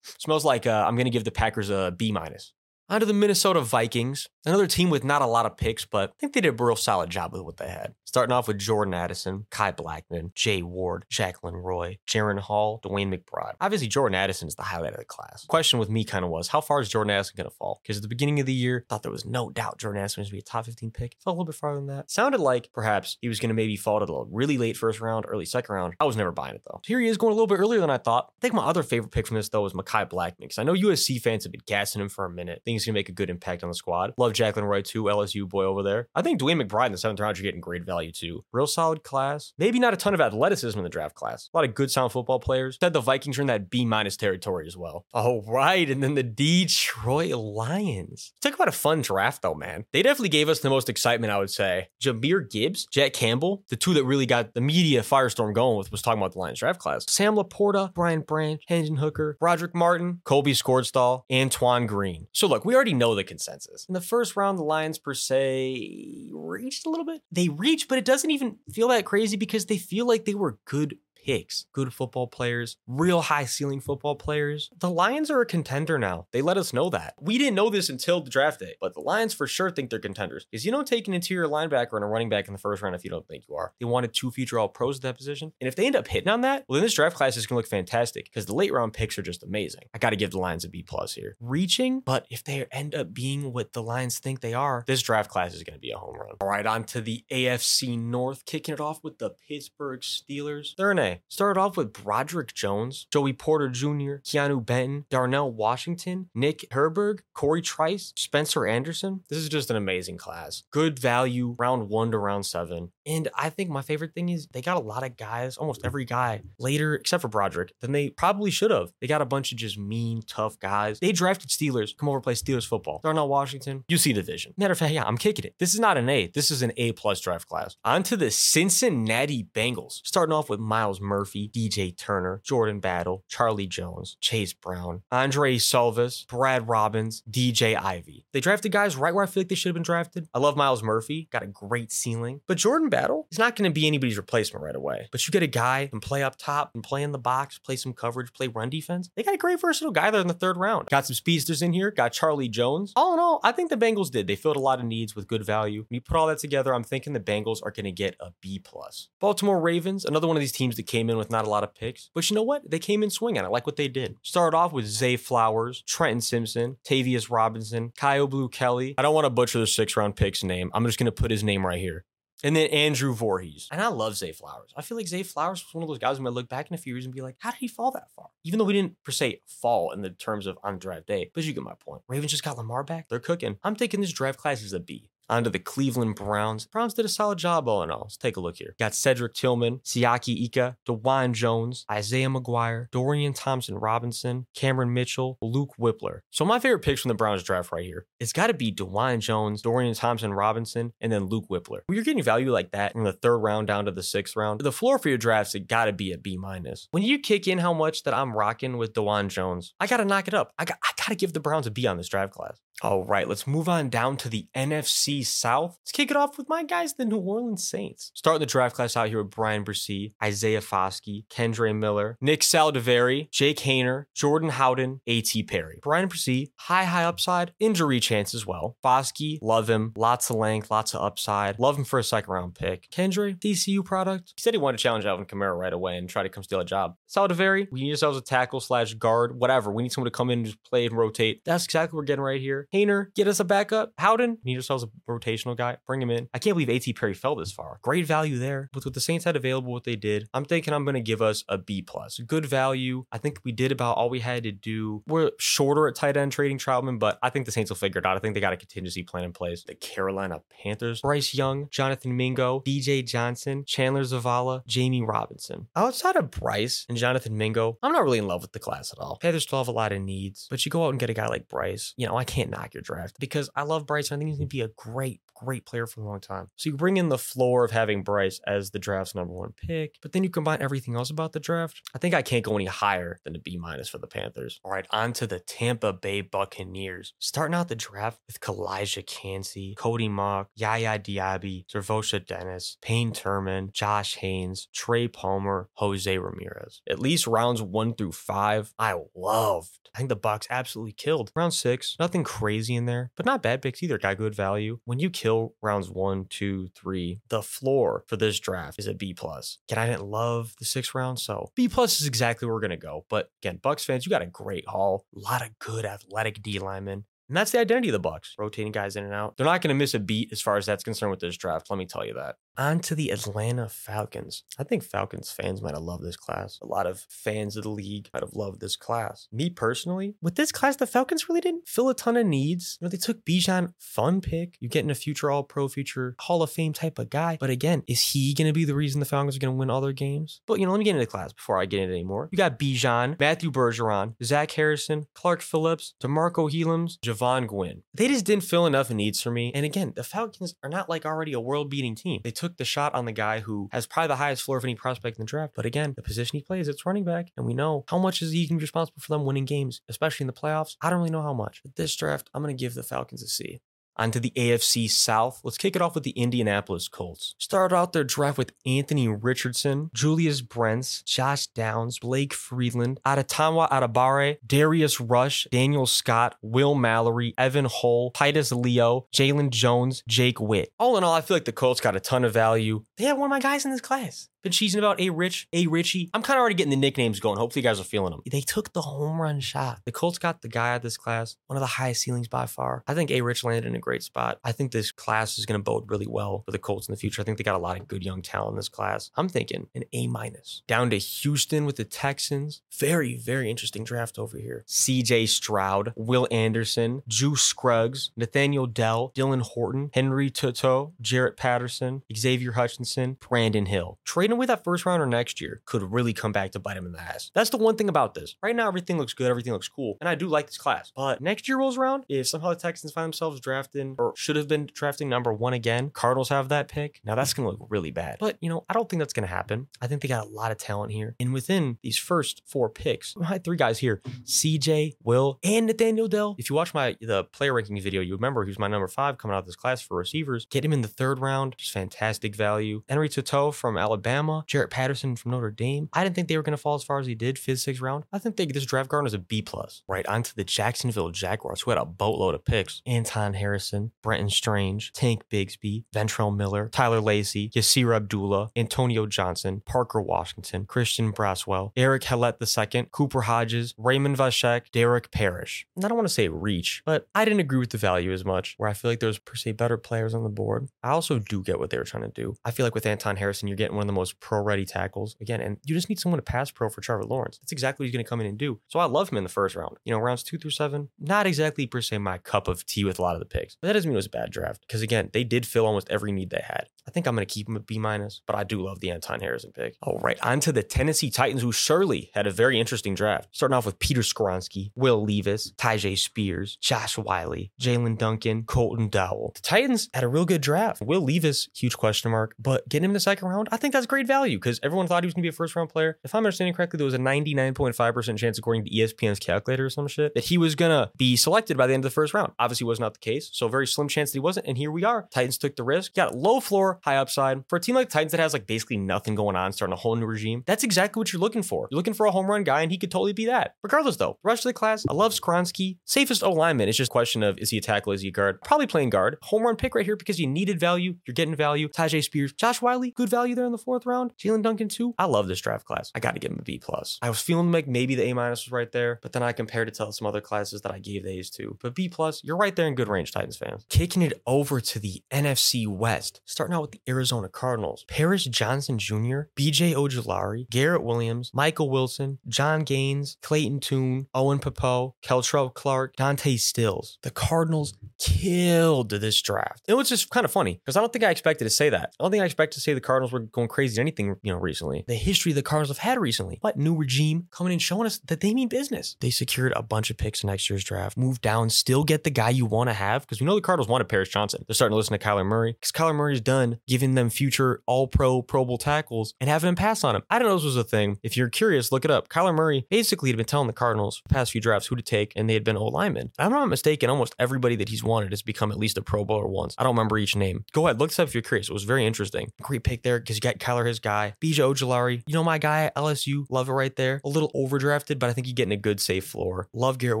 smells 0.18 0.44
like 0.44 0.66
uh, 0.66 0.84
I'm 0.86 0.96
going 0.96 1.06
to 1.06 1.10
give 1.10 1.24
the 1.24 1.30
Packers 1.30 1.70
a 1.70 1.94
B 1.96 2.12
minus. 2.12 2.52
On 2.88 3.00
to 3.00 3.06
the 3.06 3.14
Minnesota 3.14 3.60
Vikings, 3.60 4.28
another 4.44 4.66
team 4.66 4.90
with 4.90 5.04
not 5.04 5.22
a 5.22 5.26
lot 5.26 5.46
of 5.46 5.56
picks, 5.56 5.84
but 5.84 6.10
I 6.10 6.12
think 6.18 6.32
they 6.32 6.40
did 6.40 6.60
a 6.60 6.64
real 6.64 6.76
solid 6.76 7.10
job 7.10 7.32
with 7.32 7.42
what 7.42 7.56
they 7.56 7.68
had. 7.68 7.94
Starting 8.04 8.32
off 8.32 8.48
with 8.48 8.58
Jordan 8.58 8.94
Addison, 8.94 9.46
Kai 9.50 9.72
Blackmon, 9.72 10.34
Jay 10.34 10.62
Ward, 10.62 11.06
Jaquelin 11.10 11.62
Roy, 11.62 11.98
Jaren 12.06 12.38
Hall, 12.38 12.80
DeWayne 12.84 13.12
McBride. 13.12 13.54
Obviously, 13.60 13.88
Jordan 13.88 14.14
Addison 14.14 14.48
is 14.48 14.54
the 14.54 14.62
highlight 14.62 14.92
of 14.92 14.98
the 14.98 15.04
class. 15.04 15.46
Question 15.46 15.78
with 15.78 15.88
me 15.88 16.04
kind 16.04 16.24
of 16.24 16.30
was, 16.30 16.48
how 16.48 16.60
far 16.60 16.80
is 16.80 16.88
Jordan 16.88 17.10
Addison 17.10 17.34
going 17.36 17.48
to 17.48 17.56
fall? 17.56 17.80
Because 17.82 17.96
at 17.96 18.02
the 18.02 18.08
beginning 18.08 18.40
of 18.40 18.46
the 18.46 18.52
year, 18.52 18.84
I 18.84 18.86
thought 18.88 19.02
there 19.02 19.12
was 19.12 19.24
no 19.24 19.48
doubt 19.48 19.78
Jordan 19.78 20.00
Addison 20.02 20.20
was 20.20 20.28
going 20.30 20.40
to 20.40 20.44
be 20.44 20.46
a 20.46 20.52
top 20.52 20.66
15 20.66 20.90
pick. 20.90 21.16
Fell 21.24 21.32
a 21.32 21.34
little 21.34 21.46
bit 21.46 21.54
farther 21.54 21.76
than 21.76 21.86
that. 21.86 22.10
Sounded 22.10 22.40
like 22.40 22.70
perhaps 22.72 23.16
he 23.22 23.28
was 23.28 23.40
going 23.40 23.48
to 23.48 23.54
maybe 23.54 23.76
fall 23.76 24.00
to 24.00 24.06
the 24.06 24.24
really 24.30 24.58
late 24.58 24.76
first 24.76 25.00
round, 25.00 25.24
early 25.26 25.46
second 25.46 25.74
round. 25.74 25.94
I 25.98 26.04
was 26.04 26.16
never 26.16 26.32
buying 26.32 26.54
it 26.54 26.62
though. 26.66 26.80
Here 26.84 27.00
he 27.00 27.08
is 27.08 27.16
going 27.16 27.32
a 27.32 27.34
little 27.34 27.46
bit 27.46 27.58
earlier 27.58 27.80
than 27.80 27.90
I 27.90 27.98
thought. 27.98 28.30
I 28.30 28.40
think 28.42 28.54
my 28.54 28.64
other 28.64 28.82
favorite 28.82 29.10
pick 29.10 29.26
from 29.26 29.36
this 29.36 29.48
though 29.48 29.62
was 29.62 29.72
Mekhi 29.72 30.08
Blackmon 30.10 30.40
because 30.40 30.58
I 30.58 30.64
know 30.64 30.74
USC 30.74 31.20
fans 31.20 31.44
have 31.44 31.52
been 31.52 31.62
gassing 31.66 32.02
him 32.02 32.08
for 32.08 32.24
a 32.24 32.30
minute. 32.30 32.60
I 32.60 32.62
think 32.64 32.74
he's 32.74 32.84
going 32.84 32.94
to 32.94 32.98
make 32.98 33.08
a 33.08 33.12
good 33.12 33.30
impact 33.30 33.62
on 33.62 33.70
the 33.70 33.74
squad. 33.74 34.12
Love 34.18 34.31
Jaquelin 34.32 34.64
Roy 34.64 34.82
too, 34.82 35.04
LSU 35.04 35.48
boy 35.48 35.64
over 35.64 35.82
there. 35.82 36.08
I 36.14 36.22
think 36.22 36.40
DeWayne 36.40 36.62
McBride 36.62 36.86
in 36.86 36.92
the 36.92 36.98
seventh 36.98 37.20
round, 37.20 37.38
you're 37.38 37.44
getting 37.44 37.60
great 37.60 37.84
value 37.84 38.12
too. 38.12 38.44
Real 38.52 38.66
solid 38.66 39.02
class. 39.02 39.52
Maybe 39.58 39.78
not 39.78 39.94
a 39.94 39.96
ton 39.96 40.14
of 40.14 40.20
athleticism 40.20 40.78
in 40.78 40.84
the 40.84 40.90
draft 40.90 41.14
class. 41.14 41.48
A 41.52 41.56
lot 41.56 41.64
of 41.64 41.74
good 41.74 41.90
sound 41.90 42.12
football 42.12 42.40
players. 42.40 42.78
Said 42.80 42.92
the 42.92 43.00
Vikings 43.00 43.38
are 43.38 43.42
in 43.42 43.46
that 43.48 43.70
B 43.70 43.84
minus 43.84 44.16
territory 44.16 44.66
as 44.66 44.76
well. 44.76 45.06
All 45.14 45.42
right, 45.42 45.88
and 45.88 46.02
then 46.02 46.14
the 46.14 46.22
Detroit 46.22 47.34
Lions. 47.34 48.32
Talk 48.40 48.54
about 48.54 48.68
a 48.68 48.72
fun 48.72 49.02
draft 49.02 49.42
though, 49.42 49.54
man. 49.54 49.84
They 49.92 50.02
definitely 50.02 50.28
gave 50.28 50.48
us 50.48 50.60
the 50.60 50.70
most 50.70 50.88
excitement, 50.88 51.32
I 51.32 51.38
would 51.38 51.50
say. 51.50 51.88
Jahmyr 52.02 52.48
Gibbs, 52.48 52.86
Jack 52.86 53.12
Campbell, 53.12 53.64
the 53.68 53.76
two 53.76 53.94
that 53.94 54.04
really 54.04 54.26
got 54.26 54.54
the 54.54 54.60
media 54.60 55.02
firestorm 55.02 55.54
going 55.54 55.76
with 55.76 55.90
was 55.90 56.02
talking 56.02 56.20
about 56.20 56.32
the 56.32 56.38
Lions 56.38 56.60
draft 56.60 56.78
class. 56.78 57.04
Sam 57.08 57.34
Laporta, 57.34 57.92
Brian 57.94 58.20
Branch, 58.20 58.62
Hendon 58.68 58.96
Hooker, 58.96 59.36
Brodric 59.42 59.74
Martin, 59.74 60.20
Colby 60.24 60.52
Sorsdal, 60.52 61.22
Antoine 61.32 61.86
Green. 61.86 62.26
So 62.32 62.46
look, 62.46 62.64
we 62.64 62.74
already 62.74 62.94
know 62.94 63.14
the 63.14 63.24
consensus. 63.24 63.84
In 63.88 63.94
the 63.94 64.00
first 64.00 64.21
round, 64.36 64.58
the 64.58 64.64
Lions 64.64 64.98
per 64.98 65.14
se 65.14 66.30
reached 66.32 66.86
a 66.86 66.90
little 66.90 67.04
bit. 67.04 67.22
They 67.30 67.48
reached, 67.48 67.88
but 67.88 67.98
it 67.98 68.04
doesn't 68.04 68.30
even 68.30 68.56
feel 68.72 68.88
that 68.88 69.04
crazy 69.04 69.36
because 69.36 69.66
they 69.66 69.78
feel 69.78 70.06
like 70.06 70.24
they 70.24 70.34
were 70.34 70.58
good 70.64 70.96
picks, 71.22 71.66
good 71.72 71.92
football 71.92 72.26
players, 72.26 72.76
real 72.86 73.22
high 73.22 73.44
ceiling 73.44 73.80
football 73.80 74.16
players. 74.16 74.70
The 74.78 74.90
Lions 74.90 75.30
are 75.30 75.40
a 75.40 75.46
contender 75.46 75.98
now. 75.98 76.26
They 76.32 76.42
let 76.42 76.56
us 76.56 76.72
know 76.72 76.90
that. 76.90 77.14
We 77.20 77.38
didn't 77.38 77.54
know 77.54 77.70
this 77.70 77.88
until 77.88 78.20
the 78.20 78.30
draft 78.30 78.60
day, 78.60 78.74
but 78.80 78.94
the 78.94 79.00
Lions 79.00 79.34
for 79.34 79.46
sure 79.46 79.70
think 79.70 79.90
they're 79.90 79.98
contenders 79.98 80.44
because 80.44 80.64
you 80.64 80.72
don't 80.72 80.86
take 80.86 81.08
an 81.08 81.14
interior 81.14 81.48
linebacker 81.48 81.94
and 81.94 82.04
a 82.04 82.06
running 82.06 82.28
back 82.28 82.46
in 82.48 82.52
the 82.52 82.58
first 82.58 82.82
round 82.82 82.94
if 82.94 83.04
you 83.04 83.10
don't 83.10 83.26
think 83.26 83.44
you 83.48 83.54
are. 83.54 83.72
They 83.78 83.86
wanted 83.86 84.14
two 84.14 84.30
future 84.30 84.58
all 84.58 84.68
pros 84.68 84.96
at 84.96 85.02
that 85.02 85.16
position. 85.16 85.52
And 85.60 85.68
if 85.68 85.76
they 85.76 85.86
end 85.86 85.96
up 85.96 86.08
hitting 86.08 86.28
on 86.28 86.40
that, 86.42 86.64
well, 86.68 86.74
then 86.74 86.84
this 86.84 86.94
draft 86.94 87.16
class 87.16 87.36
is 87.36 87.46
going 87.46 87.56
to 87.56 87.58
look 87.58 87.70
fantastic 87.70 88.24
because 88.24 88.46
the 88.46 88.54
late 88.54 88.72
round 88.72 88.92
picks 88.92 89.18
are 89.18 89.22
just 89.22 89.42
amazing. 89.42 89.84
I 89.94 89.98
got 89.98 90.10
to 90.10 90.16
give 90.16 90.32
the 90.32 90.38
Lions 90.38 90.64
a 90.64 90.68
B 90.68 90.82
plus 90.82 91.14
here. 91.14 91.36
Reaching, 91.40 92.00
but 92.00 92.26
if 92.30 92.42
they 92.44 92.66
end 92.72 92.94
up 92.94 93.14
being 93.14 93.52
what 93.52 93.72
the 93.72 93.82
Lions 93.82 94.18
think 94.18 94.40
they 94.40 94.54
are, 94.54 94.84
this 94.86 95.02
draft 95.02 95.30
class 95.30 95.54
is 95.54 95.62
going 95.62 95.76
to 95.76 95.80
be 95.80 95.92
a 95.92 95.98
home 95.98 96.16
run. 96.16 96.36
All 96.40 96.48
right, 96.48 96.66
on 96.66 96.84
to 96.84 97.00
the 97.00 97.24
AFC 97.30 97.98
North, 97.98 98.44
kicking 98.44 98.74
it 98.74 98.80
off 98.80 99.02
with 99.02 99.18
the 99.18 99.30
Pittsburgh 99.30 100.00
Steelers. 100.00 100.74
They're 100.76 100.90
an 100.90 100.98
A. 100.98 101.11
way. 101.12 101.22
Started 101.28 101.60
off 101.60 101.76
with 101.76 101.92
Broderick 101.92 102.54
Jones, 102.54 103.06
Joey 103.10 103.32
Porter 103.32 103.68
Jr., 103.68 104.20
Keanu 104.24 104.64
Benton, 104.64 105.04
Darnell 105.10 105.50
Washington, 105.50 106.28
Nick 106.34 106.68
Herbig, 106.70 107.20
Corey 107.34 107.62
Trice, 107.62 108.12
Spencer 108.16 108.66
Anderson. 108.66 109.22
This 109.28 109.38
is 109.38 109.48
just 109.48 109.70
an 109.70 109.76
amazing 109.76 110.18
class. 110.18 110.64
Good 110.70 110.98
value, 110.98 111.54
round 111.58 111.88
one 111.88 112.10
to 112.10 112.18
round 112.18 112.46
seven. 112.46 112.92
And 113.06 113.28
I 113.34 113.50
think 113.50 113.70
my 113.70 113.82
favorite 113.82 114.14
thing 114.14 114.28
is 114.28 114.46
they 114.48 114.62
got 114.62 114.76
a 114.76 114.80
lot 114.80 115.02
of 115.02 115.16
guys, 115.16 115.56
almost 115.56 115.84
every 115.84 116.04
guy 116.04 116.42
later, 116.58 116.94
except 116.94 117.22
for 117.22 117.28
Broderick, 117.28 117.72
than 117.80 117.92
they 117.92 118.10
probably 118.10 118.50
should 118.50 118.70
have. 118.70 118.92
They 119.00 119.06
got 119.06 119.22
a 119.22 119.26
bunch 119.26 119.52
of 119.52 119.58
just 119.58 119.78
mean, 119.78 120.22
tough 120.26 120.58
guys. 120.58 121.00
They 121.00 121.12
drafted 121.12 121.50
Steelers, 121.50 121.96
come 121.96 122.08
over 122.08 122.20
play 122.20 122.34
Steelers 122.34 122.66
football. 122.66 123.00
Darnell 123.02 123.28
Washington, 123.28 123.84
you 123.88 123.98
see 123.98 124.12
division. 124.12 124.54
Matter 124.56 124.72
of 124.72 124.78
fact, 124.78 124.92
yeah, 124.92 125.04
I'm 125.04 125.18
kicking 125.18 125.44
it. 125.44 125.54
This 125.58 125.74
is 125.74 125.80
not 125.80 125.96
an 125.96 126.08
A. 126.08 126.28
This 126.28 126.50
is 126.50 126.62
an 126.62 126.72
A 126.76 126.92
plus 126.92 127.20
draft 127.20 127.48
class. 127.48 127.76
On 127.84 128.02
to 128.04 128.16
the 128.16 128.30
Cincinnati 128.30 129.48
Bengals. 129.54 130.00
Starting 130.04 130.32
off 130.32 130.48
with 130.48 130.60
Myles 130.60 131.00
Murphy, 131.02 131.50
DJ 131.52 131.96
Turner, 131.96 132.40
Jordan 132.44 132.80
Battle, 132.80 133.24
Charlie 133.28 133.66
Jones, 133.66 134.16
Chase 134.20 134.52
Brown, 134.52 135.02
Andrei 135.10 135.56
Iosivas, 135.56 136.26
Brad 136.26 136.68
Robbins, 136.68 137.22
DJ 137.30 137.80
Ivy. 137.80 138.26
They 138.32 138.40
drafted 138.40 138.72
guys 138.72 138.96
right 138.96 139.14
where 139.14 139.24
I 139.24 139.26
feel 139.26 139.42
like 139.42 139.48
they 139.48 139.54
should 139.54 139.70
have 139.70 139.74
been 139.74 139.82
drafted. 139.82 140.28
I 140.34 140.38
love 140.38 140.56
Myles 140.56 140.82
Murphy, 140.82 141.28
got 141.30 141.42
a 141.42 141.46
great 141.46 141.92
ceiling. 141.92 142.40
But 142.46 142.58
Jordan 142.58 142.88
Battle 142.88 143.26
is 143.30 143.38
not 143.38 143.56
going 143.56 143.70
to 143.70 143.74
be 143.74 143.86
anybody's 143.86 144.16
replacement 144.16 144.64
right 144.64 144.74
away. 144.74 145.08
But 145.10 145.26
you 145.26 145.32
get 145.32 145.42
a 145.42 145.48
guy 145.48 145.88
and 145.92 146.00
play 146.00 146.22
up 146.22 146.36
top 146.36 146.70
and 146.74 146.82
play 146.82 147.02
in 147.02 147.12
the 147.12 147.18
box, 147.18 147.58
play 147.58 147.76
some 147.76 147.92
coverage, 147.92 148.32
play 148.32 148.48
run 148.48 148.70
defense. 148.70 149.10
They 149.16 149.22
got 149.22 149.34
a 149.34 149.38
great 149.38 149.60
versatile 149.60 149.92
guy 149.92 150.10
there 150.10 150.20
in 150.20 150.28
the 150.28 150.34
third 150.34 150.56
round. 150.56 150.88
Got 150.88 151.06
some 151.06 151.14
speedsters 151.14 151.62
in 151.62 151.72
here, 151.72 151.90
got 151.90 152.12
Charlie 152.12 152.48
Jones. 152.48 152.92
All 152.96 153.14
in 153.14 153.20
all, 153.20 153.40
I 153.42 153.52
think 153.52 153.70
the 153.70 153.76
Bengals 153.76 154.10
did. 154.10 154.26
They 154.26 154.36
filled 154.36 154.56
a 154.56 154.60
lot 154.60 154.80
of 154.80 154.86
needs 154.86 155.14
with 155.14 155.28
good 155.28 155.44
value. 155.44 155.80
When 155.88 155.94
you 155.96 156.00
put 156.00 156.16
all 156.16 156.26
that 156.28 156.38
together, 156.38 156.74
I'm 156.74 156.84
thinking 156.84 157.12
the 157.12 157.20
Bengals 157.20 157.58
are 157.62 157.70
going 157.70 157.84
to 157.84 157.92
get 157.92 158.16
a 158.20 158.32
B 158.40 158.58
plus. 158.58 159.08
Baltimore 159.20 159.60
Ravens, 159.60 160.04
another 160.04 160.26
one 160.26 160.36
of 160.36 160.40
these 160.40 160.52
teams 160.52 160.76
that 160.76 160.86
came 160.92 161.08
in 161.08 161.16
with 161.16 161.30
not 161.30 161.46
a 161.46 161.50
lot 161.50 161.64
of 161.64 161.74
picks, 161.74 162.10
but 162.14 162.28
you 162.28 162.36
know 162.36 162.42
what? 162.42 162.70
They 162.70 162.78
came 162.78 163.02
in 163.02 163.08
swinging. 163.08 163.42
I 163.42 163.48
like 163.48 163.66
what 163.66 163.76
they 163.76 163.88
did. 163.88 164.16
Started 164.22 164.54
off 164.56 164.72
with 164.72 164.84
Zay 164.84 165.16
Flowers, 165.16 165.82
Trenton 165.86 166.20
Simpson, 166.20 166.76
Tavius 166.84 167.30
Robinson, 167.30 167.92
Kyu 167.98 168.28
Blu 168.28 168.50
Kelly. 168.50 168.94
I 168.98 169.02
don't 169.02 169.14
want 169.14 169.24
to 169.24 169.30
butcher 169.30 169.58
the 169.58 169.66
six 169.66 169.96
round 169.96 170.16
pick's 170.16 170.44
name. 170.44 170.70
I'm 170.74 170.84
just 170.84 170.98
going 170.98 171.06
to 171.06 171.12
put 171.12 171.30
his 171.30 171.42
name 171.42 171.66
right 171.66 171.80
here. 171.80 172.04
And 172.44 172.56
then 172.56 172.68
Andrew 172.70 173.14
Voorhees. 173.14 173.68
And 173.70 173.80
I 173.80 173.86
love 173.86 174.16
Zay 174.16 174.32
Flowers. 174.32 174.72
I 174.76 174.82
feel 174.82 174.98
like 174.98 175.06
Zay 175.06 175.22
Flowers 175.22 175.64
was 175.64 175.74
one 175.74 175.82
of 175.82 175.88
those 175.88 175.98
guys 175.98 176.18
who 176.18 176.24
might 176.24 176.32
look 176.32 176.48
back 176.48 176.68
in 176.70 176.74
a 176.74 176.78
few 176.78 176.92
years 176.92 177.04
and 177.04 177.14
be 177.14 177.20
like, 177.20 177.36
how 177.38 177.52
did 177.52 177.60
he 177.60 177.68
fall 177.68 177.92
that 177.92 178.10
far? 178.14 178.26
Even 178.44 178.58
though 178.58 178.64
we 178.64 178.72
didn't 178.72 178.96
per 179.04 179.12
se 179.12 179.40
fall 179.46 179.92
in 179.92 180.02
the 180.02 180.10
terms 180.10 180.46
of 180.46 180.58
on 180.62 180.78
draft 180.78 181.06
day. 181.06 181.30
But 181.32 181.44
you 181.44 181.52
get 181.52 181.62
my 181.62 181.74
point. 181.74 182.02
Ravens 182.08 182.32
just 182.32 182.44
got 182.44 182.58
Lamar 182.58 182.82
back. 182.82 183.08
They're 183.08 183.20
cooking. 183.20 183.58
I'm 183.62 183.76
thinking 183.76 184.00
this 184.00 184.12
draft 184.12 184.38
class 184.38 184.62
is 184.62 184.72
a 184.72 184.80
B. 184.80 185.08
Onto 185.28 185.50
the 185.50 185.58
Cleveland 185.58 186.14
Browns. 186.14 186.66
Browns 186.66 186.94
did 186.94 187.04
a 187.04 187.08
solid 187.08 187.38
job 187.38 187.68
all 187.68 187.82
in 187.82 187.90
all. 187.90 188.02
Let's 188.02 188.16
take 188.16 188.36
a 188.36 188.40
look 188.40 188.56
here. 188.56 188.74
Got 188.78 188.94
Cedric 188.94 189.34
Tillman, 189.34 189.78
Siaki 189.78 190.44
Ika, 190.44 190.76
Dawand 190.86 191.32
Jones, 191.32 191.84
Isaiah 191.90 192.28
McGuire, 192.28 192.90
Dorian 192.90 193.32
Thompson 193.32 193.76
Robinson, 193.76 194.46
Cameron 194.54 194.92
Mitchell, 194.92 195.38
Luke 195.40 195.74
Wypler. 195.78 196.20
So 196.30 196.44
my 196.44 196.58
favorite 196.58 196.80
picks 196.80 197.00
from 197.00 197.08
the 197.08 197.14
Browns 197.14 197.42
draft 197.42 197.72
right 197.72 197.84
here. 197.84 198.06
It's 198.20 198.32
got 198.32 198.48
to 198.48 198.54
be 198.54 198.72
Dawand 198.72 199.20
Jones, 199.20 199.62
Dorian 199.62 199.94
Thompson 199.94 200.32
Robinson, 200.34 200.92
and 201.00 201.10
then 201.10 201.26
Luke 201.26 201.46
Wypler. 201.50 201.80
When 201.86 201.96
you're 201.96 202.04
getting 202.04 202.22
value 202.22 202.52
like 202.52 202.72
that 202.72 202.94
in 202.94 203.04
the 203.04 203.12
third 203.12 203.38
round 203.38 203.66
down 203.66 203.86
to 203.86 203.90
the 203.90 204.02
sixth 204.02 204.36
round, 204.36 204.60
the 204.60 204.72
floor 204.72 204.98
for 204.98 205.08
your 205.08 205.18
drafts, 205.18 205.54
it 205.54 205.66
got 205.66 205.86
to 205.86 205.92
be 205.92 206.12
a 206.12 206.18
B 206.18 206.36
minus. 206.36 206.88
When 206.90 207.02
you 207.02 207.18
kick 207.18 207.48
in 207.48 207.58
how 207.58 207.72
much 207.72 208.02
that 208.02 208.14
I'm 208.14 208.36
rocking 208.36 208.76
with 208.76 208.92
Dawand 208.92 209.28
Jones, 209.28 209.74
I 209.80 209.86
got 209.86 209.98
to 209.98 210.04
knock 210.04 210.28
it 210.28 210.34
up. 210.34 210.52
I 210.58 210.64
got, 210.64 210.78
I 210.82 210.92
got 210.96 211.08
to 211.08 211.14
give 211.14 211.32
the 211.32 211.40
Browns 211.40 211.66
a 211.66 211.70
B 211.70 211.86
on 211.86 211.96
this 211.96 212.08
draft 212.08 212.32
class. 212.32 212.58
All 212.84 213.04
right, 213.04 213.28
let's 213.28 213.46
move 213.46 213.68
on 213.68 213.90
down 213.90 214.16
to 214.16 214.28
the 214.28 214.48
NFC 214.56 215.24
South. 215.24 215.78
Let's 215.82 215.92
kick 215.92 216.10
it 216.10 216.16
off 216.16 216.36
with 216.36 216.48
my 216.48 216.64
guys, 216.64 216.94
the 216.94 217.04
New 217.04 217.18
Orleans 217.18 217.64
Saints. 217.64 218.10
Starting 218.12 218.40
the 218.40 218.46
draft 218.46 218.74
class 218.74 218.96
out 218.96 219.06
here 219.06 219.22
with 219.22 219.30
Bryan 219.30 219.64
Bresee, 219.64 220.14
Isaiah 220.20 220.60
Foskey, 220.60 221.24
Kendre 221.28 221.72
Miller, 221.76 222.18
Nick 222.20 222.40
Saldiveri, 222.40 223.30
Jake 223.30 223.58
Haener, 223.58 224.06
Jordan 224.16 224.48
Howden, 224.48 225.00
A.T. 225.06 225.44
Perry. 225.44 225.78
Bryan 225.80 226.08
Bresee, 226.08 226.48
high, 226.56 226.82
high 226.82 227.04
upside, 227.04 227.52
injury 227.60 228.00
chance 228.00 228.34
as 228.34 228.48
well. 228.48 228.76
Foskey, 228.84 229.38
love 229.40 229.70
him, 229.70 229.92
lots 229.96 230.28
of 230.28 230.34
length, 230.34 230.68
lots 230.68 230.92
of 230.92 231.02
upside, 231.02 231.60
love 231.60 231.78
him 231.78 231.84
for 231.84 232.00
a 232.00 232.04
second 232.04 232.34
round 232.34 232.56
pick. 232.56 232.90
Kendre, 232.90 233.38
TCU 233.38 233.84
product. 233.84 234.32
He 234.34 234.40
said 234.40 234.54
he 234.54 234.58
wanted 234.58 234.78
to 234.78 234.82
challenge 234.82 235.06
Alvin 235.06 235.26
Kamara 235.26 235.56
right 235.56 235.72
away 235.72 235.98
and 235.98 236.08
try 236.08 236.24
to 236.24 236.28
come 236.28 236.42
steal 236.42 236.58
a 236.58 236.64
job. 236.64 236.96
Saldiveri, 237.08 237.68
we 237.70 237.82
need 237.82 237.92
ourselves 237.92 238.18
a 238.18 238.22
tackle 238.22 238.58
slash 238.58 238.94
guard, 238.94 239.38
whatever. 239.38 239.70
We 239.70 239.84
need 239.84 239.92
someone 239.92 240.10
to 240.10 240.16
come 240.16 240.30
in 240.30 240.40
and 240.40 240.46
just 240.46 240.64
play 240.64 240.84
and 240.84 240.96
rotate. 240.96 241.44
That's 241.44 241.64
exactly 241.64 241.94
what 241.94 242.00
we're 242.00 242.06
getting 242.06 242.24
right 242.24 242.40
here. 242.40 242.66
Haener, 242.72 243.14
get 243.14 243.28
us 243.28 243.40
a 243.40 243.44
backup. 243.44 243.92
Howden, 243.98 244.38
need 244.44 244.56
ourselves 244.56 244.84
a 244.84 244.88
rotational 245.10 245.56
guy. 245.56 245.76
Bring 245.86 246.00
him 246.00 246.10
in. 246.10 246.28
I 246.32 246.38
can't 246.38 246.56
believe 246.56 246.70
AT 246.70 246.94
Perry 246.96 247.14
fell 247.14 247.34
this 247.34 247.52
far. 247.52 247.78
Great 247.82 248.06
value 248.06 248.38
there. 248.38 248.70
With 248.74 248.84
what 248.84 248.94
the 248.94 249.00
Saints 249.00 249.24
had 249.24 249.36
available, 249.36 249.72
what 249.72 249.84
they 249.84 249.96
did, 249.96 250.28
I'm 250.32 250.44
thinking 250.44 250.72
I'm 250.72 250.84
going 250.84 250.94
to 250.94 251.00
give 251.00 251.20
us 251.20 251.44
a 251.48 251.58
B 251.58 251.82
plus. 251.82 252.18
Good 252.26 252.46
value. 252.46 253.04
I 253.12 253.18
think 253.18 253.40
we 253.44 253.52
did 253.52 253.72
about 253.72 253.96
all 253.96 254.08
we 254.08 254.20
had 254.20 254.44
to 254.44 254.52
do. 254.52 255.02
We're 255.06 255.32
shorter 255.38 255.86
at 255.88 255.94
tight 255.94 256.16
end 256.16 256.32
trading 256.32 256.58
Trautman, 256.58 256.98
but 256.98 257.18
I 257.22 257.30
think 257.30 257.46
the 257.46 257.52
Saints 257.52 257.70
will 257.70 257.76
figure 257.76 257.98
it 257.98 258.06
out. 258.06 258.16
I 258.16 258.20
think 258.20 258.34
they 258.34 258.40
got 258.40 258.52
a 258.52 258.56
contingency 258.56 259.02
plan 259.02 259.24
in 259.24 259.32
place. 259.32 259.64
The 259.64 259.74
Carolina 259.74 260.40
Panthers, 260.62 261.02
Bryce 261.02 261.34
Young, 261.34 261.68
Jonathan 261.70 262.16
Mingo, 262.16 262.62
DJ 262.66 263.04
Johnson, 263.04 263.64
Chandler 263.66 264.02
Zavala, 264.02 264.64
Jamie 264.66 265.02
Robinson. 265.02 265.68
Outside 265.76 266.16
of 266.16 266.30
Bryce 266.30 266.86
and 266.88 266.96
Jonathan 266.96 267.36
Mingo, 267.36 267.78
I'm 267.82 267.92
not 267.92 268.04
really 268.04 268.18
in 268.18 268.26
love 268.26 268.42
with 268.42 268.52
the 268.52 268.58
class 268.58 268.92
at 268.92 268.98
all. 268.98 269.18
Panthers 269.20 269.42
still 269.42 269.58
have 269.58 269.68
a 269.68 269.72
lot 269.72 269.92
of 269.92 270.00
needs, 270.00 270.46
but 270.50 270.64
you 270.64 270.70
go 270.70 270.86
out 270.86 270.90
and 270.90 271.00
get 271.00 271.10
a 271.10 271.14
guy 271.14 271.26
like 271.26 271.48
Bryce. 271.48 271.92
You 271.96 272.06
know, 272.06 272.16
I 272.16 272.24
can't 272.24 272.50
knock 272.50 272.61
your 272.74 272.82
draft 272.82 273.16
because 273.18 273.50
I 273.56 273.62
love 273.62 273.86
Bryce. 273.86 274.12
I 274.12 274.16
think 274.16 274.28
he's 274.28 274.38
going 274.38 274.48
to 274.48 274.54
be 274.56 274.62
a 274.62 274.68
great, 274.76 275.20
great 275.44 275.66
player 275.66 275.86
for 275.86 276.00
a 276.00 276.04
long 276.04 276.20
time. 276.20 276.48
So 276.56 276.70
you 276.70 276.76
bring 276.76 276.96
in 276.96 277.08
the 277.08 277.18
floor 277.18 277.64
of 277.64 277.70
having 277.70 278.02
Bryce 278.02 278.40
as 278.46 278.70
the 278.70 278.78
draft's 278.78 279.14
number 279.14 279.32
one 279.32 279.52
pick, 279.52 279.96
but 280.00 280.12
then 280.12 280.24
you 280.24 280.30
combine 280.30 280.62
everything 280.62 280.96
else 280.96 281.10
about 281.10 281.32
the 281.32 281.40
draft. 281.40 281.82
I 281.94 281.98
think 281.98 282.14
I 282.14 282.22
can't 282.22 282.44
go 282.44 282.56
any 282.56 282.66
higher 282.66 283.20
than 283.24 283.36
a 283.36 283.38
B 283.38 283.56
minus 283.56 283.88
for 283.88 283.98
the 283.98 284.06
Panthers. 284.06 284.60
All 284.64 284.72
right, 284.72 284.86
on 284.90 285.12
to 285.14 285.26
the 285.26 285.40
Tampa 285.40 285.92
Bay 285.92 286.20
Buccaneers. 286.20 287.14
Starting 287.18 287.54
out 287.54 287.68
the 287.68 287.74
draft 287.74 288.20
with 288.26 288.40
Calijah 288.40 289.06
Kancey, 289.06 289.74
Cody 289.76 290.08
Mauch, 290.08 290.48
Yaya 290.54 290.98
Diaby, 290.98 291.66
SirVocea 291.66 292.26
Dennis, 292.26 292.76
Payne 292.82 293.12
Durham, 293.12 293.70
Josh 293.72 294.16
Hayes, 294.16 294.68
Trey 294.72 295.08
Palmer, 295.08 295.68
Jose 295.74 296.18
Ramirez. 296.18 296.82
At 296.88 296.98
least 296.98 297.26
rounds 297.26 297.62
one 297.62 297.94
through 297.94 298.12
five, 298.12 298.72
I 298.78 298.96
loved. 299.14 299.90
I 299.94 299.98
think 299.98 300.08
the 300.08 300.16
Bucks 300.16 300.46
absolutely 300.48 300.92
killed. 300.92 301.32
Round 301.34 301.52
six, 301.52 301.96
nothing 301.98 302.24
crazy 302.24 302.74
in 302.74 302.86
there, 302.86 303.10
but 303.16 303.26
not 303.26 303.42
bad 303.42 303.60
picks 303.60 303.82
either. 303.82 303.98
Got 303.98 304.18
good 304.18 304.34
value. 304.34 304.78
When 304.84 304.98
you 305.00 305.10
kill 305.10 305.31
rounds 305.60 305.90
one, 305.90 306.26
two, 306.28 306.68
three, 306.74 307.20
the 307.28 307.42
floor 307.42 308.04
for 308.06 308.16
this 308.16 308.40
draft 308.40 308.78
is 308.78 308.86
a 308.86 308.94
B 308.94 309.14
plus. 309.14 309.58
Again, 309.68 309.82
I 309.82 309.86
didn't 309.86 310.06
love 310.06 310.54
the 310.58 310.64
sixth 310.64 310.94
round, 310.94 311.18
so 311.18 311.50
B 311.54 311.68
plus 311.68 312.00
is 312.00 312.06
exactly 312.06 312.46
where 312.46 312.54
we're 312.54 312.60
gonna 312.60 312.76
go. 312.76 313.04
But 313.08 313.30
again, 313.42 313.58
Bucks 313.62 313.84
fans, 313.84 314.06
you 314.06 314.10
got 314.10 314.22
a 314.22 314.26
great 314.26 314.68
haul. 314.68 315.06
A 315.16 315.20
lot 315.20 315.42
of 315.42 315.58
good 315.58 315.84
athletic 315.84 316.42
D 316.42 316.58
linemen. 316.58 317.04
And 317.28 317.36
that's 317.38 317.50
the 317.50 317.60
identity 317.60 317.88
of 317.88 317.94
the 317.94 317.98
Bucks, 317.98 318.34
rotating 318.36 318.72
guys 318.72 318.94
in 318.94 319.04
and 319.04 319.14
out. 319.14 319.36
They're 319.36 319.46
not 319.46 319.62
going 319.62 319.70
to 319.70 319.74
miss 319.74 319.94
a 319.94 319.98
beat 319.98 320.30
as 320.32 320.42
far 320.42 320.58
as 320.58 320.66
that's 320.66 320.84
concerned 320.84 321.12
with 321.12 321.20
this 321.20 321.34
draft. 321.34 321.70
Let 321.70 321.78
me 321.78 321.86
tell 321.86 322.04
you 322.04 322.12
that. 322.14 322.36
On 322.58 322.80
to 322.80 322.94
the 322.94 323.10
Atlanta 323.10 323.68
Falcons. 323.68 324.44
I 324.58 324.64
think 324.64 324.82
Falcons 324.82 325.30
fans 325.30 325.62
might 325.62 325.74
have 325.74 325.82
loved 325.82 326.04
this 326.04 326.16
class. 326.16 326.58
A 326.60 326.66
lot 326.66 326.86
of 326.86 327.06
fans 327.08 327.56
of 327.56 327.62
the 327.62 327.70
league 327.70 328.10
might 328.12 328.22
have 328.22 328.34
loved 328.34 328.60
this 328.60 328.76
class. 328.76 329.26
Me 329.32 329.48
personally, 329.48 330.16
with 330.20 330.34
this 330.34 330.52
class, 330.52 330.76
the 330.76 330.86
Falcons 330.86 331.28
really 331.28 331.40
didn't 331.40 331.66
fill 331.66 331.88
a 331.88 331.94
ton 331.94 332.16
of 332.16 332.26
needs. 332.26 332.76
You 332.80 332.84
know, 332.84 332.90
they 332.90 332.98
took 332.98 333.24
Bijan, 333.24 333.72
fun 333.78 334.20
pick. 334.20 334.56
You're 334.60 334.68
getting 334.68 334.90
a 334.90 334.94
future 334.94 335.30
All 335.30 335.44
Pro, 335.44 335.66
future 335.66 336.14
Hall 336.20 336.42
of 336.42 336.50
Fame 336.50 336.74
type 336.74 336.98
of 336.98 337.08
guy. 337.08 337.38
But 337.40 337.50
again, 337.50 337.84
is 337.86 338.12
he 338.12 338.34
going 338.34 338.48
to 338.48 338.52
be 338.52 338.66
the 338.66 338.74
reason 338.74 339.00
the 339.00 339.06
Falcons 339.06 339.36
are 339.36 339.40
going 339.40 339.54
to 339.54 339.58
win 339.58 339.70
all 339.70 339.80
their 339.80 339.92
games? 339.92 340.42
But 340.46 340.60
you 340.60 340.66
know, 340.66 340.72
let 340.72 340.78
me 340.78 340.84
get 340.84 340.90
into 340.90 341.06
the 341.06 341.10
class 341.10 341.32
before 341.32 341.58
I 341.58 341.64
get 341.64 341.80
into 341.80 341.94
it 341.94 341.96
anymore. 341.96 342.28
You 342.32 342.36
got 342.36 342.58
Bijan, 342.58 343.18
Matthew 343.18 343.50
Bergeron, 343.50 344.14
Zach 344.22 344.50
Harrison, 344.50 345.06
Clark 345.14 345.40
Phillips, 345.40 345.94
DeMarcco 346.02 346.50
Hellams, 346.50 346.98
Jovaughn 347.00 347.46
Gwyn. 347.46 347.82
They 347.94 348.08
just 348.08 348.26
didn't 348.26 348.44
fill 348.44 348.66
enough 348.66 348.90
needs 348.90 349.22
for 349.22 349.30
me. 349.30 349.52
And 349.54 349.64
again, 349.64 349.94
the 349.96 350.04
Falcons 350.04 350.54
are 350.62 350.68
not 350.68 350.90
like 350.90 351.06
already 351.06 351.32
a 351.32 351.40
world 351.40 351.70
beating 351.70 351.94
team. 351.94 352.20
They 352.22 352.30
took 352.42 352.56
the 352.56 352.64
shot 352.64 352.92
on 352.92 353.04
the 353.04 353.12
guy 353.12 353.38
who 353.38 353.68
has 353.70 353.86
probably 353.86 354.08
the 354.08 354.16
highest 354.16 354.42
floor 354.42 354.58
of 354.58 354.64
any 354.64 354.74
prospect 354.74 355.16
in 355.16 355.22
the 355.22 355.28
draft. 355.28 355.52
But 355.54 355.64
again, 355.64 355.92
the 355.94 356.02
position 356.02 356.36
he 356.36 356.42
plays, 356.42 356.66
it's 356.66 356.84
running 356.84 357.04
back. 357.04 357.28
And 357.36 357.46
we 357.46 357.54
know 357.54 357.84
how 357.86 357.98
much 357.98 358.20
is 358.20 358.32
he 358.32 358.48
can 358.48 358.58
be 358.58 358.62
responsible 358.62 359.00
for 359.00 359.12
them 359.12 359.24
winning 359.24 359.44
games, 359.44 359.80
especially 359.88 360.24
in 360.24 360.26
the 360.26 360.32
playoffs. 360.32 360.74
I 360.82 360.90
don't 360.90 360.98
really 360.98 361.12
know 361.12 361.22
how 361.22 361.34
much. 361.34 361.60
But 361.62 361.76
this 361.76 361.94
draft, 361.94 362.30
I'm 362.34 362.42
going 362.42 362.56
to 362.56 362.60
give 362.60 362.74
the 362.74 362.82
Falcons 362.82 363.22
a 363.22 363.28
C. 363.28 363.60
Onto 363.96 364.20
the 364.20 364.32
AFC 364.36 364.90
South. 364.90 365.40
Let's 365.44 365.58
kick 365.58 365.76
it 365.76 365.82
off 365.82 365.94
with 365.94 366.04
the 366.04 366.10
Indianapolis 366.10 366.88
Colts. 366.88 367.34
Started 367.38 367.74
out 367.74 367.92
their 367.92 368.04
draft 368.04 368.38
with 368.38 368.52
Anthony 368.64 369.08
Richardson, 369.08 369.90
Julius 369.94 370.40
Brents, 370.40 371.02
Josh 371.02 371.46
Downs, 371.48 371.98
Blake 371.98 372.32
Freeland, 372.32 373.00
Adetomiwa 373.06 373.68
Adebawore, 373.70 374.38
Darius 374.46 375.00
Rush, 375.00 375.46
Daniel 375.50 375.86
Scott, 375.86 376.36
Will 376.42 376.74
Mallory, 376.74 377.34
Evan 377.36 377.66
Hull, 377.70 378.10
Titus 378.12 378.52
Leo, 378.52 379.06
Jalen 379.14 379.50
Jones, 379.50 380.02
Jake 380.08 380.40
Witt. 380.40 380.72
All 380.78 380.96
in 380.96 381.04
all, 381.04 381.14
I 381.14 381.20
feel 381.20 381.36
like 381.36 381.44
the 381.44 381.52
Colts 381.52 381.80
got 381.80 381.96
a 381.96 382.00
ton 382.00 382.24
of 382.24 382.32
value. 382.32 382.84
They 382.96 383.04
have 383.04 383.18
one 383.18 383.26
of 383.26 383.30
my 383.30 383.40
guys 383.40 383.64
in 383.64 383.70
this 383.70 383.80
class. 383.80 384.28
Been 384.42 384.50
cheesing 384.50 384.78
about 384.78 385.00
A 385.00 385.10
Rich, 385.10 385.46
A 385.52 385.68
Richie. 385.68 386.10
I'm 386.12 386.22
kind 386.22 386.36
of 386.36 386.40
already 386.40 386.56
getting 386.56 386.70
the 386.70 386.76
nicknames 386.76 387.20
going. 387.20 387.38
Hopefully, 387.38 387.62
you 387.62 387.68
guys 387.68 387.78
are 387.78 387.84
feeling 387.84 388.10
them. 388.10 388.22
They 388.28 388.40
took 388.40 388.72
the 388.72 388.82
home 388.82 389.20
run 389.20 389.38
shot. 389.38 389.80
The 389.84 389.92
Colts 389.92 390.18
got 390.18 390.42
the 390.42 390.48
guy 390.48 390.74
at 390.74 390.82
this 390.82 390.96
class, 390.96 391.36
one 391.46 391.56
of 391.56 391.60
the 391.60 391.66
highest 391.66 392.02
ceilings 392.02 392.26
by 392.26 392.46
far. 392.46 392.82
I 392.88 392.94
think 392.94 393.12
A 393.12 393.20
Rich 393.20 393.44
landed 393.44 393.66
in 393.66 393.76
a 393.76 393.78
great 393.80 394.02
spot. 394.02 394.40
I 394.42 394.50
think 394.50 394.72
this 394.72 394.90
class 394.90 395.38
is 395.38 395.46
going 395.46 395.60
to 395.60 395.62
bode 395.62 395.88
really 395.88 396.08
well 396.08 396.42
for 396.44 396.50
the 396.50 396.58
Colts 396.58 396.88
in 396.88 396.92
the 396.92 396.98
future. 396.98 397.22
I 397.22 397.24
think 397.24 397.38
they 397.38 397.44
got 397.44 397.54
a 397.54 397.58
lot 397.58 397.78
of 397.78 397.86
good 397.86 398.04
young 398.04 398.20
talent 398.20 398.54
in 398.54 398.56
this 398.56 398.68
class. 398.68 399.12
I'm 399.14 399.28
thinking 399.28 399.68
an 399.76 399.84
A 399.92 400.08
minus. 400.08 400.62
Down 400.66 400.90
to 400.90 400.98
Houston 400.98 401.64
with 401.64 401.76
the 401.76 401.84
Texans. 401.84 402.62
Very, 402.76 403.16
very 403.16 403.48
interesting 403.48 403.84
draft 403.84 404.18
over 404.18 404.38
here. 404.38 404.64
CJ 404.66 405.28
Stroud, 405.28 405.92
Will 405.94 406.26
Anderson, 406.32 407.02
Juice 407.06 407.42
Scruggs, 407.42 408.10
Nathaniel 408.16 408.66
Dell, 408.66 409.12
Dylan 409.14 409.42
Horton, 409.42 409.90
Henry 409.94 410.30
To'oTo'o, 410.30 410.94
Jarrett 411.00 411.36
Patterson, 411.36 412.02
Xavier 412.16 412.52
Hutchinson, 412.52 413.18
Brandon 413.20 413.66
Hill. 413.66 414.00
Trading 414.32 414.38
away 414.38 414.46
that 414.46 414.64
first 414.64 414.86
rounder 414.86 415.04
next 415.04 415.42
year 415.42 415.60
could 415.66 415.82
really 415.82 416.14
come 416.14 416.32
back 416.32 416.52
to 416.52 416.58
bite 416.58 416.78
him 416.78 416.86
in 416.86 416.92
the 416.92 417.00
ass. 417.02 417.30
That's 417.34 417.50
the 417.50 417.58
one 417.58 417.76
thing 417.76 417.90
about 417.90 418.14
this. 418.14 418.34
Right 418.42 418.56
now, 418.56 418.66
everything 418.66 418.96
looks 418.96 419.12
good, 419.12 419.30
everything 419.30 419.52
looks 419.52 419.68
cool, 419.68 419.98
and 420.00 420.08
I 420.08 420.14
do 420.14 420.26
like 420.26 420.46
this 420.46 420.56
class. 420.56 420.90
But 420.96 421.20
next 421.20 421.48
year 421.48 421.58
rolls 421.58 421.76
around, 421.76 422.06
if 422.08 422.28
somehow 422.28 422.48
the 422.48 422.56
Texans 422.56 422.94
find 422.94 423.04
themselves 423.04 423.40
drafting 423.40 423.94
or 423.98 424.14
should 424.16 424.36
have 424.36 424.48
been 424.48 424.70
drafting 424.72 425.10
number 425.10 425.34
one 425.34 425.52
again, 425.52 425.90
Cardinals 425.90 426.30
have 426.30 426.48
that 426.48 426.68
pick. 426.68 427.02
Now 427.04 427.14
that's 427.14 427.34
gonna 427.34 427.50
look 427.50 427.66
really 427.68 427.90
bad. 427.90 428.16
But 428.20 428.38
you 428.40 428.48
know, 428.48 428.64
I 428.70 428.72
don't 428.72 428.88
think 428.88 429.00
that's 429.00 429.12
gonna 429.12 429.26
happen. 429.26 429.68
I 429.82 429.86
think 429.86 430.00
they 430.00 430.08
got 430.08 430.24
a 430.26 430.30
lot 430.30 430.50
of 430.50 430.56
talent 430.56 430.92
here. 430.92 431.14
And 431.20 431.34
within 431.34 431.76
these 431.82 431.98
first 431.98 432.40
four 432.46 432.70
picks, 432.70 433.14
had 433.22 433.44
three 433.44 433.58
guys 433.58 433.80
here: 433.80 434.00
CJ, 434.24 434.94
Will, 435.04 435.40
and 435.44 435.66
Nathaniel 435.66 436.08
Dell. 436.08 436.36
If 436.38 436.48
you 436.48 436.56
watch 436.56 436.72
my 436.72 436.96
the 437.02 437.24
player 437.24 437.52
ranking 437.52 437.78
video, 437.82 438.00
you 438.00 438.14
remember 438.14 438.46
was 438.46 438.58
my 438.58 438.68
number 438.68 438.88
five 438.88 439.18
coming 439.18 439.34
out 439.34 439.40
of 439.40 439.46
this 439.46 439.56
class 439.56 439.82
for 439.82 439.98
receivers. 439.98 440.46
Get 440.46 440.64
him 440.64 440.72
in 440.72 440.80
the 440.80 440.88
third 440.88 441.18
round, 441.18 441.54
just 441.58 441.72
fantastic 441.72 442.34
value. 442.34 442.82
Henry 442.88 443.10
Toto 443.10 443.50
from 443.50 443.76
Alabama, 443.76 444.21
Jarrett 444.46 444.70
Patterson 444.70 445.16
from 445.16 445.32
Notre 445.32 445.50
Dame. 445.50 445.88
I 445.92 446.02
didn't 446.04 446.14
think 446.14 446.28
they 446.28 446.36
were 446.36 446.42
gonna 446.42 446.56
fall 446.56 446.74
as 446.74 446.84
far 446.84 446.98
as 446.98 447.06
he 447.06 447.14
did, 447.14 447.38
fifth, 447.38 447.60
sixth 447.60 447.80
round. 447.80 448.04
I 448.12 448.18
think 448.18 448.36
they, 448.36 448.46
this 448.46 448.66
draft 448.66 448.88
garden 448.88 449.06
is 449.06 449.14
a 449.14 449.18
B 449.18 449.42
plus. 449.42 449.82
Right 449.88 450.06
onto 450.06 450.32
the 450.34 450.44
Jacksonville 450.44 451.10
Jaguars, 451.10 451.62
who 451.62 451.70
had 451.70 451.78
a 451.78 451.84
boatload 451.84 452.34
of 452.34 452.44
picks. 452.44 452.82
Anton 452.86 453.34
Harrison, 453.34 453.92
Brenton 454.02 454.30
Strange, 454.30 454.92
Tank 454.92 455.22
Bigsby, 455.30 455.84
Ventrell 455.94 456.34
Miller, 456.34 456.68
Tyler 456.68 457.00
Lacey, 457.00 457.50
Yasir 457.50 457.94
Abdullah, 457.94 458.50
Antonio 458.56 459.06
Johnson, 459.06 459.62
Parker 459.64 460.00
Washington, 460.00 460.64
Christian 460.66 461.12
Braswell, 461.12 461.72
Erick 461.76 462.04
Hallett 462.04 462.36
II, 462.40 462.86
Cooper 462.90 463.22
Hodges, 463.22 463.74
Raymond 463.76 464.16
Vohasek, 464.16 464.70
Derek 464.72 465.10
Parish. 465.10 465.66
And 465.76 465.84
I 465.84 465.88
don't 465.88 465.96
want 465.96 466.08
to 466.08 466.14
say 466.14 466.28
reach, 466.28 466.82
but 466.84 467.08
I 467.14 467.24
didn't 467.24 467.40
agree 467.40 467.58
with 467.58 467.70
the 467.70 467.78
value 467.78 468.12
as 468.12 468.24
much, 468.24 468.54
where 468.58 468.68
I 468.68 468.74
feel 468.74 468.90
like 468.90 469.00
there's 469.00 469.18
per 469.18 469.34
se 469.34 469.52
better 469.52 469.76
players 469.76 470.14
on 470.14 470.22
the 470.22 470.28
board. 470.28 470.68
I 470.82 470.90
also 470.90 471.18
do 471.18 471.42
get 471.42 471.58
what 471.58 471.70
they 471.70 471.78
were 471.78 471.84
trying 471.84 472.04
to 472.04 472.08
do. 472.08 472.36
I 472.44 472.50
feel 472.50 472.64
like 472.66 472.74
with 472.74 472.86
Anton 472.86 473.16
Harrison, 473.16 473.48
you're 473.48 473.56
getting 473.56 473.76
one 473.76 473.82
of 473.82 473.88
the 473.88 473.92
most 473.92 474.11
pro 474.20 474.40
ready 474.40 474.64
tackles. 474.64 475.16
Again, 475.20 475.40
and 475.40 475.58
you 475.64 475.74
just 475.74 475.88
need 475.88 475.98
someone 475.98 476.18
to 476.18 476.22
pass 476.22 476.50
pro 476.50 476.68
for 476.68 476.80
Trevor 476.80 477.04
Lawrence. 477.04 477.38
That's 477.38 477.52
exactly 477.52 477.84
what 477.84 477.86
he's 477.88 477.94
going 477.94 478.04
to 478.04 478.08
come 478.08 478.20
in 478.20 478.26
and 478.26 478.38
do. 478.38 478.60
So 478.68 478.78
I 478.78 478.84
love 478.84 479.10
him 479.10 479.18
in 479.18 479.24
the 479.24 479.30
first 479.30 479.56
round. 479.56 479.76
You 479.84 479.92
know, 479.92 479.98
rounds 479.98 480.22
two 480.22 480.38
through 480.38 480.50
seven, 480.50 480.88
not 480.98 481.26
exactly 481.26 481.66
per 481.66 481.80
se 481.80 481.98
my 481.98 482.18
cup 482.18 482.48
of 482.48 482.66
tea 482.66 482.84
with 482.84 482.98
a 482.98 483.02
lot 483.02 483.14
of 483.14 483.20
the 483.20 483.26
picks. 483.26 483.56
But 483.56 483.68
that 483.68 483.74
doesn't 483.74 483.88
mean 483.88 483.94
it 483.94 483.96
was 483.96 484.06
a 484.06 484.10
bad 484.10 484.30
draft. 484.30 484.62
Because 484.66 484.82
again, 484.82 485.10
they 485.12 485.24
did 485.24 485.46
fill 485.46 485.66
almost 485.66 485.88
every 485.90 486.12
need 486.12 486.30
they 486.30 486.42
had. 486.44 486.68
I 486.86 486.90
think 486.90 487.06
I'm 487.06 487.14
going 487.14 487.26
to 487.26 487.32
keep 487.32 487.48
him 487.48 487.56
at 487.56 487.66
B 487.66 487.78
minus, 487.78 488.22
but 488.26 488.34
I 488.34 488.42
do 488.42 488.60
love 488.60 488.80
the 488.80 488.90
Anton 488.90 489.20
Harrison 489.20 489.52
pick. 489.52 489.76
All 489.82 489.98
right, 490.00 490.18
on 490.20 490.40
to 490.40 490.52
the 490.52 490.64
Tennessee 490.64 491.10
Titans, 491.10 491.42
who 491.42 491.52
surely 491.52 492.10
had 492.14 492.26
a 492.26 492.30
very 492.30 492.58
interesting 492.58 492.94
draft. 492.94 493.28
Starting 493.32 493.54
off 493.54 493.66
with 493.66 493.78
Peter 493.78 494.00
Skoronski, 494.00 494.72
Will 494.74 495.04
Levis, 495.04 495.52
Tyjae 495.52 495.96
Spears, 495.96 496.56
Josh 496.60 496.98
Whyle, 496.98 497.22
Jalen 497.60 497.98
Duncan, 497.98 498.42
Colton 498.44 498.88
Dowell. 498.88 499.32
The 499.36 499.42
Titans 499.42 499.90
had 499.94 500.02
a 500.02 500.08
real 500.08 500.24
good 500.24 500.40
draft. 500.40 500.82
Will 500.82 501.00
Levis, 501.00 501.48
huge 501.54 501.76
question 501.76 502.10
mark, 502.10 502.34
but 502.38 502.68
getting 502.68 502.86
him 502.86 502.90
in 502.90 502.94
the 502.94 503.00
second 503.00 503.28
round, 503.28 503.48
I 503.52 503.56
think 503.56 503.72
that's 503.72 503.86
great 503.86 504.01
value 504.06 504.38
because 504.38 504.60
everyone 504.62 504.86
thought 504.86 505.02
he 505.02 505.06
was 505.06 505.14
going 505.14 505.22
to 505.22 505.26
be 505.26 505.34
a 505.34 505.36
first 505.36 505.56
round 505.56 505.70
player. 505.70 505.98
If 506.04 506.14
I'm 506.14 506.20
understanding 506.20 506.54
correctly, 506.54 506.78
there 506.78 506.84
was 506.84 506.94
a 506.94 506.98
99.5% 506.98 508.18
chance, 508.18 508.38
according 508.38 508.64
to 508.64 508.70
ESPN's 508.70 509.18
calculator 509.18 509.66
or 509.66 509.70
some 509.70 509.88
shit, 509.88 510.14
that 510.14 510.24
he 510.24 510.38
was 510.38 510.54
going 510.54 510.70
to 510.70 510.90
be 510.96 511.16
selected 511.16 511.56
by 511.56 511.66
the 511.66 511.74
end 511.74 511.84
of 511.84 511.90
the 511.90 511.94
first 511.94 512.14
round. 512.14 512.32
Obviously, 512.38 512.66
was 512.66 512.80
not 512.80 512.94
the 512.94 513.00
case. 513.00 513.30
So, 513.32 513.48
very 513.48 513.66
slim 513.66 513.88
chance 513.88 514.10
that 514.10 514.16
he 514.16 514.20
wasn't. 514.20 514.46
And 514.46 514.56
here 514.56 514.70
we 514.70 514.84
are. 514.84 515.08
Titans 515.12 515.38
took 515.38 515.56
the 515.56 515.64
risk, 515.64 515.94
got 515.94 516.14
low 516.14 516.40
floor, 516.40 516.80
high 516.82 516.96
upside. 516.96 517.44
For 517.48 517.56
a 517.56 517.60
team 517.60 517.74
like 517.74 517.88
Titans 517.88 518.12
that 518.12 518.20
has 518.20 518.32
like 518.32 518.46
basically 518.46 518.76
nothing 518.76 519.14
going 519.14 519.36
on, 519.36 519.52
starting 519.52 519.72
a 519.72 519.76
whole 519.76 519.96
new 519.96 520.06
regime, 520.06 520.42
that's 520.46 520.64
exactly 520.64 521.00
what 521.00 521.12
you're 521.12 521.20
looking 521.20 521.42
for. 521.42 521.68
You're 521.70 521.76
looking 521.76 521.94
for 521.94 522.06
a 522.06 522.10
home 522.10 522.26
run 522.26 522.44
guy, 522.44 522.62
and 522.62 522.70
he 522.70 522.78
could 522.78 522.90
totally 522.90 523.12
be 523.12 523.26
that. 523.26 523.54
Regardless, 523.62 523.96
though, 523.96 524.18
rest 524.22 524.44
of 524.44 524.50
the 524.50 524.54
class, 524.54 524.84
I 524.88 524.94
love 524.94 525.12
Skoronski. 525.12 525.78
Safest 525.84 526.22
O 526.22 526.30
lineman. 526.30 526.68
It's 526.68 526.78
just 526.78 526.90
a 526.90 526.92
question 526.92 527.22
of 527.22 527.38
is 527.38 527.50
he 527.50 527.58
a 527.58 527.60
tackle, 527.60 527.92
is 527.92 528.02
he 528.02 528.08
a 528.08 528.12
guard? 528.12 528.40
Probably 528.42 528.66
playing 528.66 528.90
guard. 528.90 529.16
Home 529.22 529.42
run 529.42 529.56
pick 529.56 529.74
right 529.74 529.84
here 529.84 529.96
because 529.96 530.18
you 530.18 530.26
needed 530.26 530.58
value. 530.58 530.96
You're 531.06 531.14
getting 531.14 531.34
value. 531.34 531.68
Tyjae 531.68 532.02
Spears, 532.02 532.32
Josh 532.32 532.60
Whyle, 532.60 532.82
good 532.94 533.08
value 533.08 533.34
there 533.34 533.46
in 533.46 533.52
the 533.52 533.58
fourth 533.58 533.86
round. 533.86 533.91
Jalen 533.92 534.42
Duncan 534.42 534.68
too. 534.68 534.94
I 534.98 535.06
love 535.06 535.28
this 535.28 535.40
draft 535.40 535.64
class. 535.64 535.90
I 535.94 536.00
got 536.00 536.14
to 536.14 536.20
give 536.20 536.30
him 536.30 536.38
a 536.40 536.42
B 536.42 536.58
plus. 536.58 536.98
I 537.02 537.08
was 537.08 537.20
feeling 537.20 537.52
like 537.52 537.68
maybe 537.68 537.94
the 537.94 538.04
A 538.04 538.14
minus 538.14 538.46
was 538.46 538.52
right 538.52 538.70
there, 538.72 538.98
but 539.02 539.12
then 539.12 539.22
I 539.22 539.32
compared 539.32 539.68
it 539.68 539.74
to 539.74 539.92
some 539.92 540.06
other 540.06 540.20
classes 540.20 540.62
that 540.62 540.72
I 540.72 540.78
gave 540.78 541.04
the 541.04 541.10
A's 541.10 541.30
to. 541.30 541.56
But 541.60 541.74
B 541.74 541.88
plus, 541.88 542.22
you're 542.24 542.36
right 542.36 542.54
there 542.54 542.66
in 542.66 542.74
good 542.74 542.88
range, 542.88 543.12
Titans 543.12 543.36
fans. 543.36 543.66
Kicking 543.68 544.02
it 544.02 544.20
over 544.26 544.60
to 544.60 544.78
the 544.78 545.02
NFC 545.10 545.66
West, 545.66 546.20
starting 546.24 546.54
out 546.54 546.62
with 546.62 546.72
the 546.72 546.80
Arizona 546.88 547.28
Cardinals. 547.28 547.84
Paris 547.88 548.24
Johnson 548.24 548.78
Jr., 548.78 549.22
BJ 549.36 549.74
Ojulari, 549.74 550.48
Garrett 550.50 550.82
Williams, 550.82 551.30
Michael 551.34 551.70
Wilson, 551.70 552.18
John 552.28 552.60
Gaines, 552.60 553.16
Clayton 553.22 553.60
Tune, 553.60 554.06
Owen 554.14 554.38
Pappoe, 554.38 554.94
Kei'Trel 555.02 555.52
Clark, 555.52 555.96
Dante 555.96 556.36
Stills. 556.36 556.98
The 557.02 557.10
Cardinals 557.10 557.74
killed 557.98 558.90
this 558.90 559.20
draft. 559.20 559.62
It 559.68 559.74
was 559.74 559.88
just 559.88 560.10
kind 560.10 560.24
of 560.24 560.32
funny 560.32 560.54
because 560.54 560.76
I 560.76 560.80
don't 560.80 560.92
think 560.92 561.04
I 561.04 561.10
expected 561.10 561.44
to 561.44 561.50
say 561.50 561.70
that. 561.70 561.94
I 561.98 562.04
don't 562.04 562.10
think 562.10 562.22
I 562.22 562.26
expected 562.26 562.54
to 562.54 562.60
say 562.60 562.74
the 562.74 562.80
Cardinals 562.80 563.12
were 563.12 563.20
going 563.20 563.48
crazy 563.48 563.80
anything, 563.82 564.16
you 564.22 564.32
know, 564.32 564.38
recently. 564.38 564.84
The 564.86 564.94
history 564.94 565.32
the 565.32 565.42
Cardinals 565.42 565.76
have 565.76 565.78
had 565.78 565.98
recently. 565.98 566.38
But 566.40 566.56
new 566.56 566.74
regime 566.74 567.28
coming 567.30 567.52
in 567.52 567.58
showing 567.58 567.86
us 567.86 567.98
that 568.06 568.20
they 568.20 568.32
mean 568.32 568.48
business. 568.48 568.96
They 569.00 569.10
secured 569.10 569.52
a 569.54 569.62
bunch 569.62 569.90
of 569.90 569.96
picks 569.98 570.22
in 570.22 570.28
next 570.28 570.48
year's 570.48 570.64
draft, 570.64 570.96
move 570.96 571.20
down, 571.20 571.50
still 571.50 571.84
get 571.84 572.04
the 572.04 572.10
guy 572.10 572.30
you 572.30 572.46
want 572.46 572.70
to 572.70 572.74
have 572.74 573.02
because 573.02 573.20
we 573.20 573.26
know 573.26 573.34
the 573.34 573.40
Cardinals 573.40 573.68
wanted 573.68 573.88
Paris 573.88 574.08
Johnson. 574.08 574.44
They're 574.46 574.54
starting 574.54 574.72
to 574.72 574.76
listen 574.76 574.98
to 574.98 575.04
Kyler 575.04 575.26
Murray 575.26 575.52
because 575.52 575.72
Kyler 575.72 575.94
Murray's 575.94 576.20
done 576.20 576.58
giving 576.66 576.94
them 576.94 577.10
future 577.10 577.62
all 577.66 577.86
pro, 577.86 578.22
Pro 578.22 578.44
Bowl 578.44 578.58
tackles 578.58 579.14
and 579.20 579.28
having 579.28 579.48
them 579.48 579.56
pass 579.56 579.84
on 579.84 579.96
him. 579.96 580.02
I 580.08 580.18
don't 580.18 580.28
know 580.28 580.36
if 580.36 580.40
this 580.40 580.46
was 580.46 580.56
a 580.56 580.64
thing. 580.64 580.98
If 581.02 581.16
you're 581.16 581.28
curious, 581.28 581.72
look 581.72 581.84
it 581.84 581.90
up. 581.90 582.08
Kyler 582.08 582.34
Murray 582.34 582.66
basically 582.70 583.10
had 583.10 583.16
been 583.16 583.26
telling 583.26 583.46
the 583.46 583.52
Cardinals 583.52 584.02
the 584.06 584.14
past 584.14 584.32
few 584.32 584.40
drafts 584.40 584.68
who 584.68 584.76
to 584.76 584.82
take, 584.82 585.12
and 585.16 585.28
they 585.28 585.34
had 585.34 585.44
been 585.44 585.56
O 585.56 585.66
linemen. 585.66 586.12
I'm 586.18 586.32
not 586.32 586.46
mistaken, 586.46 586.90
almost 586.90 587.14
everybody 587.18 587.56
that 587.56 587.68
he's 587.68 587.84
wanted 587.84 588.12
has 588.12 588.22
become 588.22 588.52
at 588.52 588.58
least 588.58 588.78
a 588.78 588.82
Pro 588.82 589.04
Bowler 589.04 589.26
once. 589.26 589.54
I 589.58 589.64
don't 589.64 589.74
remember 589.74 589.98
each 589.98 590.16
name. 590.16 590.44
Go 590.52 590.66
ahead, 590.66 590.78
look 590.78 590.90
this 590.90 590.98
up 590.98 591.08
if 591.08 591.14
you're 591.14 591.22
curious. 591.22 591.48
It 591.48 591.52
was 591.52 591.64
very 591.64 591.86
interesting. 591.86 592.32
Great 592.40 592.64
pick 592.64 592.82
there 592.82 592.98
because 592.98 593.16
you 593.16 593.20
got 593.20 593.38
Kyler, 593.38 593.61
his 593.64 593.78
guy. 593.78 594.14
BJ 594.20 594.38
Ojulari, 594.38 595.02
you 595.06 595.14
know 595.14 595.24
my 595.24 595.38
guy 595.38 595.64
at 595.64 595.74
LSU. 595.74 596.26
Love 596.30 596.48
it 596.48 596.52
right 596.52 596.74
there. 596.76 597.00
A 597.04 597.08
little 597.08 597.30
overdrafted, 597.34 597.98
but 597.98 598.10
I 598.10 598.12
think 598.12 598.26
you're 598.26 598.34
getting 598.34 598.52
a 598.52 598.56
good 598.56 598.80
safe 598.80 599.06
floor. 599.06 599.48
Love 599.52 599.78
Garrett 599.78 600.00